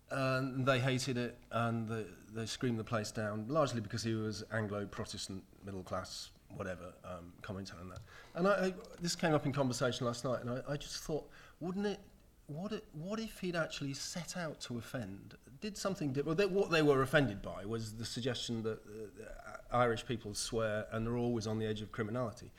and 0.10 0.66
they 0.66 0.80
hated 0.80 1.18
it 1.18 1.38
and 1.52 1.88
they, 1.88 2.06
they 2.34 2.46
screamed 2.46 2.80
the 2.80 2.84
place 2.84 3.12
down, 3.12 3.46
largely 3.48 3.82
because 3.82 4.04
he 4.04 4.14
was 4.14 4.44
Anglo 4.52 4.86
Protestant, 4.86 5.44
middle 5.66 5.84
class, 5.84 6.32
whatever, 6.56 6.94
um, 7.06 7.32
commenting 7.42 7.78
on 7.80 7.90
that. 7.90 8.00
And 8.36 8.48
I, 8.48 8.52
I, 8.52 8.74
this 9.00 9.16
came 9.16 9.34
up 9.34 9.46
in 9.46 9.54
conversation 9.54 10.06
last 10.06 10.26
night, 10.26 10.42
and 10.42 10.50
I, 10.50 10.74
I 10.74 10.78
just 10.78 10.98
thought, 11.04 11.30
wouldn't 11.60 11.86
it, 11.86 12.00
what, 12.48 12.74
it, 12.74 12.84
what 12.94 13.20
if 13.20 13.40
he'd 13.40 13.56
actually 13.56 13.94
set 13.94 14.36
out 14.36 14.60
to 14.62 14.78
offend, 14.78 15.36
did 15.62 15.78
something 15.78 16.12
different? 16.12 16.40
Well, 16.40 16.50
what 16.50 16.72
they 16.72 16.82
were 16.82 17.02
offended 17.04 17.42
by 17.42 17.66
was 17.66 17.94
the 17.94 18.06
suggestion 18.06 18.64
that 18.64 18.80
uh, 18.80 19.76
Irish 19.76 20.06
people 20.06 20.34
swear 20.34 20.88
and 20.92 21.06
they're 21.06 21.18
always 21.18 21.48
on 21.48 21.60
the 21.60 21.66
edge 21.66 21.82
of 21.82 21.92
criminality. 21.92 22.52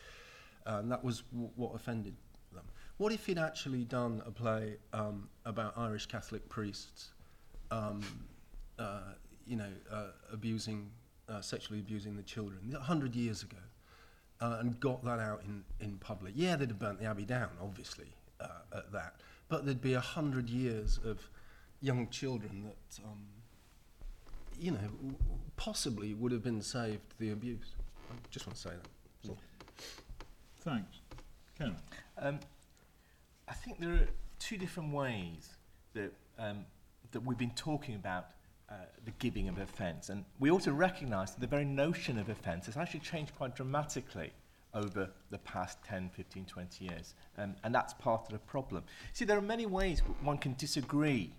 Uh, 0.64 0.78
and 0.78 0.90
that 0.90 1.02
was 1.02 1.22
w- 1.32 1.50
what 1.56 1.74
offended 1.74 2.14
them. 2.52 2.64
What 2.98 3.12
if 3.12 3.26
he'd 3.26 3.38
actually 3.38 3.84
done 3.84 4.22
a 4.24 4.30
play 4.30 4.76
um, 4.92 5.28
about 5.44 5.76
Irish 5.76 6.06
Catholic 6.06 6.48
priests, 6.48 7.10
um, 7.72 8.00
uh, 8.78 9.00
you 9.46 9.56
know, 9.56 9.70
uh, 9.90 10.06
abusing, 10.32 10.88
uh, 11.28 11.40
sexually 11.40 11.80
abusing 11.80 12.16
the 12.16 12.22
children, 12.22 12.72
a 12.76 12.80
hundred 12.80 13.16
years 13.16 13.42
ago, 13.42 13.56
uh, 14.40 14.58
and 14.60 14.78
got 14.78 15.04
that 15.04 15.18
out 15.18 15.42
in, 15.44 15.64
in 15.80 15.98
public? 15.98 16.34
Yeah, 16.36 16.54
they'd 16.54 16.68
have 16.68 16.78
burnt 16.78 17.00
the 17.00 17.06
abbey 17.06 17.24
down, 17.24 17.50
obviously, 17.60 18.14
uh, 18.40 18.46
at 18.76 18.92
that, 18.92 19.16
but 19.48 19.64
there'd 19.64 19.82
be 19.82 19.94
a 19.94 20.00
hundred 20.00 20.48
years 20.48 21.00
of 21.04 21.18
young 21.82 22.08
children 22.08 22.64
that, 22.64 23.04
um, 23.04 23.18
you 24.58 24.70
know, 24.70 24.78
w- 24.78 25.16
possibly 25.56 26.14
would 26.14 26.32
have 26.32 26.42
been 26.42 26.62
saved 26.62 27.14
the 27.18 27.30
abuse. 27.30 27.74
I 28.10 28.14
just 28.30 28.46
want 28.46 28.56
to 28.56 28.62
say 28.62 28.70
that. 28.70 28.88
That's 29.22 29.30
all. 29.30 29.38
Thanks. 30.60 31.00
Ken. 31.58 31.76
Um, 32.18 32.38
I 33.48 33.52
think 33.52 33.80
there 33.80 33.90
are 33.90 34.08
two 34.38 34.56
different 34.56 34.92
ways 34.92 35.50
that 35.94 36.12
um, 36.38 36.64
that 37.10 37.20
we've 37.20 37.36
been 37.36 37.50
talking 37.50 37.96
about 37.96 38.26
uh, 38.70 38.74
the 39.04 39.10
giving 39.18 39.48
of 39.48 39.58
offence, 39.58 40.08
and 40.08 40.24
we 40.38 40.50
also 40.50 40.72
recognise 40.72 41.32
that 41.32 41.40
the 41.40 41.46
very 41.46 41.64
notion 41.64 42.18
of 42.18 42.28
offence 42.28 42.66
has 42.66 42.76
actually 42.76 43.00
changed 43.00 43.34
quite 43.36 43.54
dramatically 43.54 44.32
over 44.74 45.10
the 45.30 45.38
past 45.38 45.76
10, 45.84 46.10
15, 46.14 46.46
20 46.46 46.84
years, 46.86 47.14
um, 47.36 47.54
and 47.64 47.74
that's 47.74 47.92
part 47.94 48.22
of 48.26 48.32
the 48.32 48.38
problem. 48.38 48.82
See, 49.12 49.26
there 49.26 49.36
are 49.36 49.42
many 49.42 49.66
ways 49.66 50.00
one 50.22 50.38
can 50.38 50.54
disagree 50.54 51.32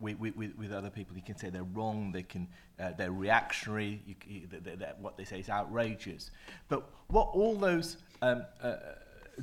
with, 0.00 0.18
with, 0.18 0.34
with, 0.36 0.72
other 0.72 0.90
people. 0.90 1.16
You 1.16 1.22
can 1.22 1.36
say 1.36 1.50
they're 1.50 1.64
wrong, 1.64 2.12
they 2.12 2.22
can, 2.22 2.48
uh, 2.78 2.92
they're 2.96 3.12
reactionary, 3.12 4.02
you, 4.06 4.14
you, 4.26 4.42
they, 4.50 4.74
they, 4.74 4.86
what 5.00 5.16
they 5.16 5.24
say 5.24 5.40
is 5.40 5.48
outrageous. 5.48 6.30
But 6.68 6.88
what 7.08 7.28
all 7.32 7.56
those 7.56 7.96
um, 8.22 8.44
uh, 8.62 8.76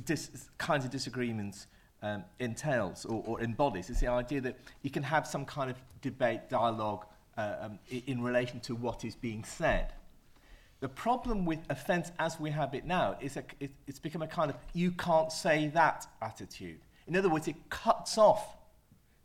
dis- 0.04 0.48
kinds 0.58 0.84
of 0.84 0.90
disagreements 0.90 1.66
um, 2.02 2.24
entails 2.38 3.04
or, 3.04 3.22
or 3.26 3.40
embodies 3.40 3.90
is 3.90 4.00
the 4.00 4.08
idea 4.08 4.40
that 4.42 4.58
you 4.82 4.90
can 4.90 5.02
have 5.02 5.26
some 5.26 5.44
kind 5.44 5.70
of 5.70 5.76
debate, 6.02 6.48
dialogue 6.48 7.06
uh, 7.36 7.54
um, 7.62 7.78
in 8.06 8.22
relation 8.22 8.60
to 8.60 8.74
what 8.74 9.04
is 9.04 9.16
being 9.16 9.42
said. 9.42 9.92
The 10.80 10.88
problem 10.88 11.46
with 11.46 11.60
offence 11.70 12.12
as 12.18 12.38
we 12.38 12.50
have 12.50 12.74
it 12.74 12.84
now 12.84 13.16
is 13.20 13.34
that 13.34 13.46
it, 13.58 13.70
it's 13.86 13.98
become 13.98 14.22
a 14.22 14.26
kind 14.26 14.50
of 14.50 14.56
you 14.74 14.92
can't 14.92 15.32
say 15.32 15.68
that 15.68 16.06
attitude. 16.20 16.80
In 17.06 17.16
other 17.16 17.28
words, 17.28 17.48
it 17.48 17.56
cuts 17.70 18.18
off 18.18 18.56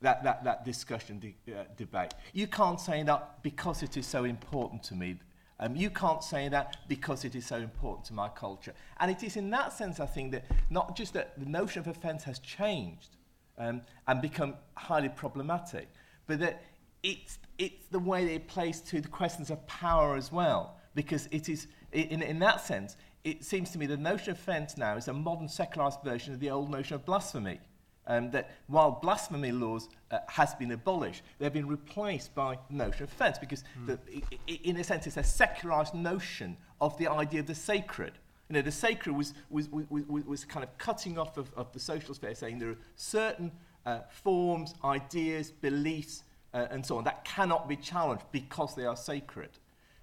that, 0.02 0.24
that, 0.24 0.44
that 0.44 0.66
discussion, 0.66 1.20
de- 1.20 1.54
uh, 1.54 1.64
debate. 1.78 2.14
You 2.34 2.48
can't 2.48 2.80
say 2.80 3.04
that 3.04 3.44
because 3.44 3.84
it 3.84 3.98
is 3.98 4.06
so 4.06 4.24
important 4.24 4.84
to 4.84 4.96
me. 4.96 5.18
Um, 5.60 5.76
you 5.76 5.90
can't 5.90 6.24
say 6.24 6.48
that 6.48 6.78
because 6.88 7.26
it 7.26 7.36
is 7.36 7.46
so 7.46 7.58
important 7.58 8.06
to 8.06 8.14
my 8.14 8.30
culture. 8.30 8.74
And 9.00 9.12
it 9.12 9.24
is 9.24 9.36
in 9.36 9.50
that 9.50 9.74
sense, 9.74 10.00
I 10.00 10.06
think, 10.06 10.32
that 10.32 10.46
not 10.70 10.96
just 10.96 11.14
that 11.14 11.38
the 11.38 11.46
notion 11.46 11.82
of 11.82 11.88
offence 11.88 12.24
has 12.24 12.40
changed 12.40 13.18
um, 13.58 13.82
and 14.08 14.22
become 14.22 14.56
highly 14.76 15.10
problematic, 15.10 15.90
but 16.28 16.40
that 16.40 16.64
it's, 17.04 17.40
it's 17.58 17.88
the 17.92 18.00
way 18.00 18.24
that 18.24 18.32
it 18.32 18.48
plays 18.48 18.80
to 18.82 19.02
the 19.02 19.10
questions 19.10 19.50
of 19.50 19.66
power 19.68 20.16
as 20.16 20.32
well. 20.32 20.78
Because 20.96 21.28
it 21.32 21.50
is, 21.50 21.68
in, 21.92 22.22
in 22.22 22.40
that 22.40 22.62
sense, 22.62 22.96
it 23.26 23.44
seems 23.44 23.70
to 23.72 23.78
me 23.78 23.86
the 23.86 23.98
notion 23.98 24.32
of 24.32 24.38
offence 24.38 24.78
now 24.78 24.96
is 24.96 25.10
a 25.10 25.14
modern 25.14 25.50
secularised 25.50 26.00
version 26.06 26.34
of 26.34 26.40
the 26.40 26.50
old 26.50 26.70
notion 26.70 26.96
of 26.96 27.06
blasphemy 27.06 27.60
um, 28.08 28.32
that 28.32 28.52
while 28.68 28.92
blasphemy 28.92 29.52
laws 29.52 29.90
uh, 30.12 30.20
has 30.28 30.54
been 30.56 30.72
abolished, 30.72 31.24
they've 31.38 31.54
been 31.54 31.68
replaced 31.68 32.34
by 32.34 32.58
the 32.70 32.76
notion 32.76 33.04
of 33.04 33.12
offence 33.12 33.38
because, 33.38 33.64
the, 33.86 34.00
i 34.14 34.22
i 34.50 34.60
in 34.64 34.78
a 34.78 34.84
sense, 34.84 35.08
it's 35.08 35.18
a 35.18 35.24
secularised 35.24 35.94
notion 35.94 36.58
of 36.82 36.98
the 36.98 37.08
idea 37.08 37.40
of 37.40 37.48
the 37.48 37.56
sacred. 37.56 38.14
You 38.50 38.56
know, 38.56 38.62
the 38.64 38.72
sacred 38.72 39.16
was, 39.16 39.34
was, 39.50 39.70
was, 39.70 39.86
was, 40.26 40.44
kind 40.44 40.64
of 40.64 40.76
cutting 40.80 41.20
off 41.20 41.38
of, 41.38 41.52
of 41.56 41.72
the 41.72 41.80
social 41.80 42.16
sphere, 42.16 42.34
saying 42.34 42.58
there 42.58 42.70
are 42.70 42.78
certain 42.96 43.52
uh, 43.86 44.00
forms, 44.10 44.74
ideas, 44.84 45.52
beliefs, 45.52 46.24
uh, 46.54 46.66
and 46.72 46.84
so 46.84 46.98
on 46.98 47.04
that 47.04 47.24
cannot 47.26 47.70
be 47.70 47.76
challenged 47.76 48.24
because 48.32 48.76
they 48.76 48.86
are 48.86 48.98
sacred. 48.98 49.50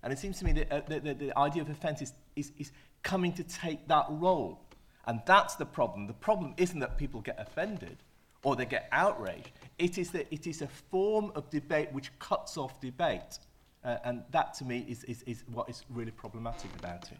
And 0.02 0.12
it 0.12 0.18
seems 0.18 0.38
to 0.38 0.44
me 0.44 0.52
that 0.52 0.72
uh, 0.72 0.80
the, 0.86 1.00
the, 1.00 1.14
the 1.14 1.38
idea 1.38 1.62
of 1.62 1.70
offence 1.70 2.02
is, 2.02 2.12
is, 2.36 2.52
is 2.58 2.70
coming 3.02 3.32
to 3.32 3.42
take 3.42 3.88
that 3.88 4.06
role. 4.08 4.60
And 5.06 5.20
that's 5.26 5.54
the 5.54 5.66
problem. 5.66 6.06
The 6.06 6.12
problem 6.14 6.54
isn't 6.56 6.80
that 6.80 6.98
people 6.98 7.20
get 7.20 7.38
offended 7.38 7.98
or 8.42 8.56
they 8.56 8.66
get 8.66 8.88
outraged. 8.92 9.50
It 9.78 9.98
is 9.98 10.10
that 10.10 10.26
it 10.30 10.46
is 10.46 10.62
a 10.62 10.68
form 10.68 11.32
of 11.34 11.48
debate 11.50 11.92
which 11.92 12.16
cuts 12.18 12.56
off 12.56 12.80
debate. 12.80 13.38
Uh, 13.84 13.98
and 14.04 14.22
that, 14.32 14.54
to 14.54 14.64
me, 14.64 14.84
is, 14.88 15.04
is, 15.04 15.22
is 15.26 15.44
what 15.52 15.68
is 15.68 15.84
really 15.90 16.10
problematic 16.10 16.70
about 16.78 17.10
it. 17.12 17.18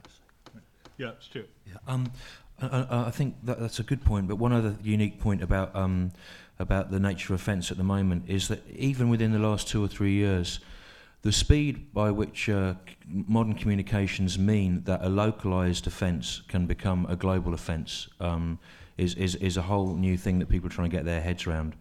Yeah, 0.99 1.13
Stuart. 1.21 1.51
Yeah, 1.67 1.75
um, 1.87 2.11
I, 2.61 2.67
I, 2.67 3.07
I 3.09 3.11
think 3.11 3.37
that, 3.45 3.61
that's 3.61 3.79
a 3.79 3.83
good 3.83 4.03
point. 4.05 4.29
But 4.29 4.37
one 4.37 4.53
other 4.53 4.77
unique 4.83 5.21
point 5.21 5.43
about 5.43 5.77
um, 5.77 6.13
about 6.59 6.91
the 6.91 6.99
nature 6.99 7.35
of 7.35 7.41
offence 7.41 7.71
at 7.71 7.77
the 7.77 7.85
moment 7.85 8.25
is 8.29 8.49
that 8.49 8.69
even 8.71 9.09
within 9.09 9.33
the 9.33 9.39
last 9.39 9.69
two 9.69 9.85
or 9.85 9.89
three 9.89 10.13
years, 10.13 10.61
the 11.27 11.33
speed 11.33 11.93
by 11.93 12.09
which 12.09 12.49
uh, 12.49 12.73
modern 13.09 13.53
communications 13.53 14.39
mean 14.39 14.81
that 14.85 15.03
a 15.03 15.09
localised 15.09 15.89
offence 15.89 16.43
can 16.47 16.67
become 16.67 17.05
a 17.09 17.17
global 17.17 17.53
offence 17.53 18.07
um, 18.21 18.61
is, 18.97 19.17
is, 19.17 19.35
is 19.35 19.57
a 19.57 19.63
whole 19.63 19.97
new 19.97 20.17
thing 20.17 20.39
that 20.39 20.49
people 20.49 20.69
are 20.69 20.73
trying 20.73 20.89
to 20.89 20.97
get 20.97 21.05
their 21.05 21.21
heads 21.21 21.45
around. 21.45 21.75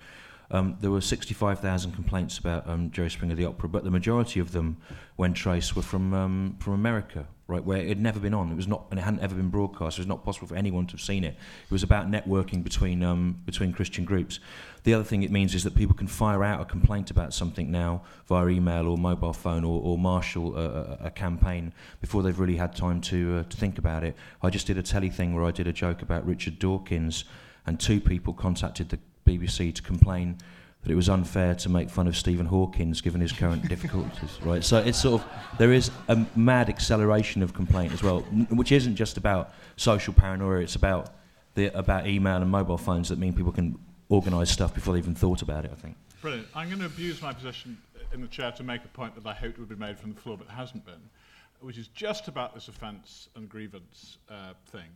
Um, 0.50 0.78
there 0.82 0.90
were 0.90 1.00
65,000 1.00 1.92
complaints 1.92 2.40
about 2.40 2.68
um, 2.68 2.90
Jerry 2.90 3.12
Springer 3.12 3.36
the 3.36 3.46
Opera, 3.46 3.70
but 3.70 3.84
the 3.84 3.92
majority 3.92 4.40
of 4.40 4.52
them, 4.52 4.78
when 5.16 5.36
traced, 5.36 5.76
were 5.76 5.84
from 5.84 6.12
um, 6.16 6.58
from 6.60 6.74
America, 6.74 7.28
right, 7.48 7.64
where 7.64 7.78
it 7.78 7.90
had 7.90 8.02
never 8.02 8.20
been 8.20 8.34
on. 8.34 8.52
It 8.52 8.56
was 8.56 8.68
not, 8.68 8.86
and 8.90 9.00
it 9.00 9.04
hadn't 9.04 9.20
ever 9.20 9.36
been 9.36 9.50
broadcast. 9.50 9.98
It 9.98 10.02
was 10.02 10.08
not 10.08 10.24
possible 10.24 10.48
for 10.48 10.56
anyone 10.56 10.88
to 10.88 10.94
have 10.94 11.02
seen 11.02 11.24
it. 11.24 11.36
It 11.64 11.72
was 11.72 11.84
about 11.84 12.10
networking 12.10 12.64
between 12.64 13.04
um, 13.04 13.42
between 13.46 13.72
Christian 13.72 14.06
groups. 14.06 14.40
The 14.84 14.94
other 14.94 15.04
thing 15.04 15.24
it 15.24 15.32
means 15.32 15.54
is 15.54 15.64
that 15.64 15.76
people 15.76 15.96
can 15.96 16.08
fire 16.08 16.44
out 16.44 16.62
a 16.62 16.66
complaint 16.66 17.12
about 17.12 17.34
something 17.34 17.72
now 17.72 18.04
via 18.28 18.48
email 18.48 18.88
or 18.88 18.98
mobile 18.98 19.34
phone 19.34 19.64
or, 19.64 19.82
or 19.82 19.98
marshal 19.98 20.56
a, 20.58 20.98
a, 21.06 21.12
campaign 21.12 21.74
before 22.02 22.22
they've 22.22 22.38
really 22.40 22.58
had 22.58 22.76
time 22.76 23.02
to 23.02 23.38
uh, 23.38 23.44
to 23.50 23.58
think 23.58 23.78
about 23.78 24.04
it. 24.04 24.16
I 24.42 24.50
just 24.50 24.68
did 24.68 24.78
a 24.78 24.84
telly 24.84 25.10
thing 25.10 25.36
where 25.36 25.44
I 25.44 25.52
did 25.52 25.68
a 25.68 25.74
joke 25.74 26.02
about 26.02 26.26
Richard 26.26 26.60
Dawkins, 26.60 27.26
and 27.66 27.80
two 27.80 28.02
people 28.02 28.34
contacted 28.34 28.90
the 28.90 29.00
BBC 29.26 29.74
to 29.76 29.82
complain 29.82 30.38
that 30.86 30.92
it 30.92 30.96
was 30.96 31.10
unfair 31.10 31.56
to 31.56 31.68
make 31.68 31.90
fun 31.90 32.08
of 32.08 32.16
Stephen 32.16 32.46
Hawkins 32.46 33.02
given 33.02 33.20
his 33.20 33.32
current 33.32 33.68
difficulties, 33.70 34.38
right? 34.44 34.64
So 34.64 34.78
it's 34.78 35.00
sort 35.02 35.22
of 35.22 35.28
there 35.58 35.74
is 35.74 35.90
a 36.08 36.26
mad 36.36 36.70
acceleration 36.70 37.42
of 37.42 37.54
complaint 37.54 37.92
as 37.92 38.04
well, 38.04 38.24
n- 38.32 38.48
which 38.52 38.72
isn't 38.72 38.96
just 38.96 39.18
about 39.18 39.52
social 39.78 40.14
paranoia. 40.14 40.60
It's 40.62 40.76
about 40.76 41.16
the 41.56 41.76
about 41.78 42.06
email 42.06 42.38
and 42.38 42.50
mobile 42.52 42.78
phones 42.78 43.10
that 43.10 43.18
mean 43.18 43.34
people 43.34 43.52
can 43.52 43.80
organise 44.10 44.52
stuff 44.52 44.76
before 44.76 44.94
they 44.94 45.00
even 45.00 45.16
thought 45.16 45.42
about 45.42 45.66
it. 45.66 45.72
I 45.74 45.76
think. 45.76 45.96
Brilliant. 46.22 46.48
I'm 46.54 46.68
going 46.68 46.80
to 46.80 46.86
abuse 46.86 47.20
my 47.22 47.34
position 47.34 47.78
in 48.14 48.22
the 48.22 48.28
chair 48.28 48.52
to 48.52 48.64
make 48.64 48.86
a 48.86 48.88
point 48.90 49.16
that 49.16 49.28
I 49.28 49.34
hoped 49.34 49.58
would 49.58 49.70
be 49.70 49.76
made 49.76 49.98
from 49.98 50.14
the 50.14 50.22
floor, 50.22 50.38
but 50.38 50.48
hasn't 50.48 50.86
been, 50.86 51.02
which 51.62 51.80
is 51.80 51.88
just 51.88 52.28
about 52.28 52.54
this 52.54 52.68
offence 52.68 53.30
and 53.36 53.50
grievance 53.50 54.18
uh, 54.30 54.54
thing. 54.68 54.90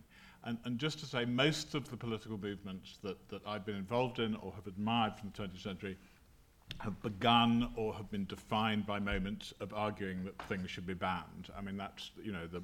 And, 0.44 0.58
and 0.64 0.78
just 0.78 1.00
to 1.00 1.06
say, 1.06 1.26
most 1.26 1.76
of 1.76 1.90
the 1.90 1.98
political 1.98 2.38
movements 2.38 2.98
that, 3.04 3.18
that 3.30 3.42
I've 3.46 3.66
been 3.66 3.76
involved 3.76 4.20
in 4.20 4.36
or 4.36 4.54
have 4.54 4.68
admired 4.68 5.18
from 5.18 5.32
the 5.36 5.44
20th 5.44 5.62
century 5.62 5.98
have 6.80 7.02
begun 7.02 7.72
or 7.76 7.94
have 7.94 8.10
been 8.10 8.26
defined 8.26 8.86
by 8.86 9.00
moments 9.00 9.54
of 9.60 9.74
arguing 9.74 10.24
that 10.24 10.40
things 10.44 10.70
should 10.70 10.88
be 10.88 10.94
banned. 10.94 11.50
I 11.58 11.62
mean, 11.62 11.78
that's, 11.78 12.12
you 12.24 12.32
know, 12.32 12.48
the, 12.48 12.64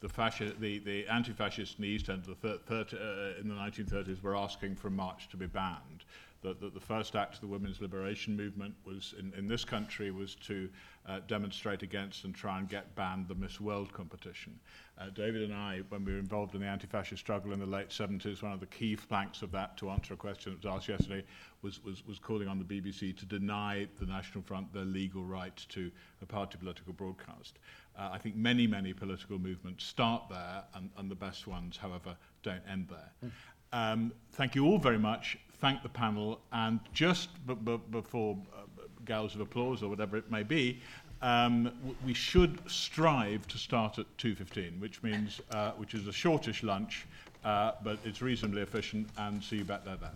the, 0.00 0.08
fasci- 0.08 0.58
the, 0.60 0.78
the 0.80 1.06
anti-fascists 1.08 1.76
in 1.76 1.82
the 1.82 1.88
East 1.88 2.08
End 2.08 2.24
the 2.24 2.34
thir- 2.34 2.58
thir- 2.66 3.34
uh, 3.36 3.40
in 3.40 3.48
the 3.48 3.54
1930s 3.54 4.22
were 4.22 4.36
asking 4.36 4.76
for 4.76 4.90
march 4.90 5.28
to 5.30 5.36
be 5.36 5.46
banned. 5.46 6.04
That 6.42 6.60
the, 6.60 6.70
the 6.70 6.80
first 6.80 7.16
act 7.16 7.34
of 7.34 7.40
the 7.40 7.46
women's 7.46 7.80
liberation 7.80 8.36
movement 8.36 8.74
was 8.84 9.14
in, 9.18 9.32
in 9.36 9.48
this 9.48 9.64
country 9.64 10.10
was 10.10 10.34
to 10.46 10.68
uh, 11.06 11.20
demonstrate 11.28 11.82
against 11.82 12.24
and 12.24 12.34
try 12.34 12.58
and 12.58 12.68
get 12.68 12.94
banned 12.94 13.28
the 13.28 13.34
Miss 13.34 13.60
World 13.60 13.92
competition. 13.92 14.58
Uh, 14.98 15.10
David 15.10 15.42
and 15.42 15.54
I, 15.54 15.82
when 15.88 16.04
we 16.04 16.12
were 16.12 16.18
involved 16.18 16.54
in 16.54 16.60
the 16.60 16.66
anti-fascist 16.66 17.20
struggle 17.20 17.52
in 17.52 17.60
the 17.60 17.66
late 17.66 17.90
70s, 17.90 18.42
one 18.42 18.52
of 18.52 18.60
the 18.60 18.66
key 18.66 18.96
planks 18.96 19.42
of 19.42 19.52
that, 19.52 19.76
to 19.78 19.90
answer 19.90 20.14
a 20.14 20.16
question 20.16 20.52
that 20.52 20.64
was 20.64 20.76
asked 20.76 20.88
yesterday, 20.88 21.24
was, 21.62 21.82
was, 21.84 22.06
was 22.06 22.18
calling 22.18 22.48
on 22.48 22.58
the 22.58 22.64
BBC 22.64 23.16
to 23.18 23.26
deny 23.26 23.86
the 24.00 24.06
National 24.06 24.42
Front 24.42 24.72
their 24.72 24.84
legal 24.84 25.22
right 25.22 25.56
to 25.68 25.90
a 26.22 26.26
party 26.26 26.58
political 26.58 26.92
broadcast. 26.92 27.58
Uh, 27.98 28.10
I 28.12 28.18
think 28.18 28.36
many, 28.36 28.66
many 28.66 28.92
political 28.92 29.38
movements 29.38 29.84
start 29.84 30.24
there, 30.28 30.64
and, 30.74 30.90
and 30.96 31.10
the 31.10 31.14
best 31.14 31.46
ones, 31.46 31.76
however, 31.76 32.16
don't 32.42 32.62
end 32.70 32.88
there. 32.88 33.30
Um, 33.72 34.12
thank 34.32 34.54
you 34.54 34.64
all 34.66 34.78
very 34.78 34.98
much. 34.98 35.38
Thank 35.60 35.82
the 35.82 35.88
panel. 35.88 36.40
And 36.52 36.80
just 36.92 37.28
b- 37.46 37.54
b- 37.54 37.80
before 37.90 38.36
uh, 38.54 38.82
gals 39.04 39.34
of 39.34 39.40
applause 39.40 39.82
or 39.82 39.88
whatever 39.88 40.16
it 40.16 40.30
may 40.30 40.42
be, 40.42 40.80
um, 41.22 41.64
w- 41.64 41.96
we 42.04 42.14
should 42.14 42.58
strive 42.70 43.46
to 43.48 43.58
start 43.58 43.98
at 43.98 44.06
2.15, 44.18 44.78
which 44.80 45.02
means, 45.02 45.40
uh, 45.50 45.72
which 45.72 45.94
is 45.94 46.06
a 46.06 46.12
shortish 46.12 46.62
lunch, 46.62 47.06
uh, 47.44 47.72
but 47.82 47.98
it's 48.04 48.20
reasonably 48.20 48.62
efficient, 48.62 49.08
and 49.18 49.42
see 49.42 49.56
you 49.56 49.64
back 49.64 49.84
there 49.84 49.96
then. 49.96 50.10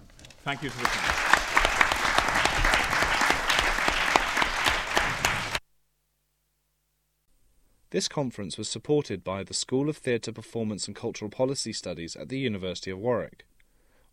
Thank 0.45 0.63
you 0.63 0.71
for 0.71 0.81
the 0.83 0.89
panel. 0.89 1.40
This 7.91 8.07
conference 8.07 8.57
was 8.57 8.69
supported 8.69 9.25
by 9.25 9.43
the 9.43 9.53
School 9.53 9.89
of 9.89 9.97
Theatre 9.97 10.31
Performance 10.31 10.87
and 10.87 10.95
Cultural 10.95 11.29
Policy 11.29 11.73
Studies 11.73 12.15
at 12.15 12.29
the 12.29 12.39
University 12.39 12.89
of 12.93 13.01
Warwick, 13.01 13.45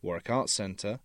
Warwick 0.01 0.31
Arts 0.31 0.51
Centre, 0.51 0.99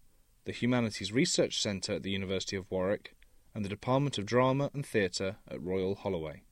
the 0.47 0.53
Humanities 0.53 1.13
Research 1.13 1.61
Centre 1.61 1.93
at 1.93 2.03
the 2.03 2.11
University 2.11 2.57
of 2.57 2.71
Warwick, 2.71 3.15
and 3.55 3.63
the 3.63 3.69
Department 3.69 4.17
of 4.17 4.25
Drama 4.25 4.71
and 4.73 4.87
Theatre 4.87 5.37
at 5.51 5.63
Royal 5.63 5.97
Holloway. 5.97 6.45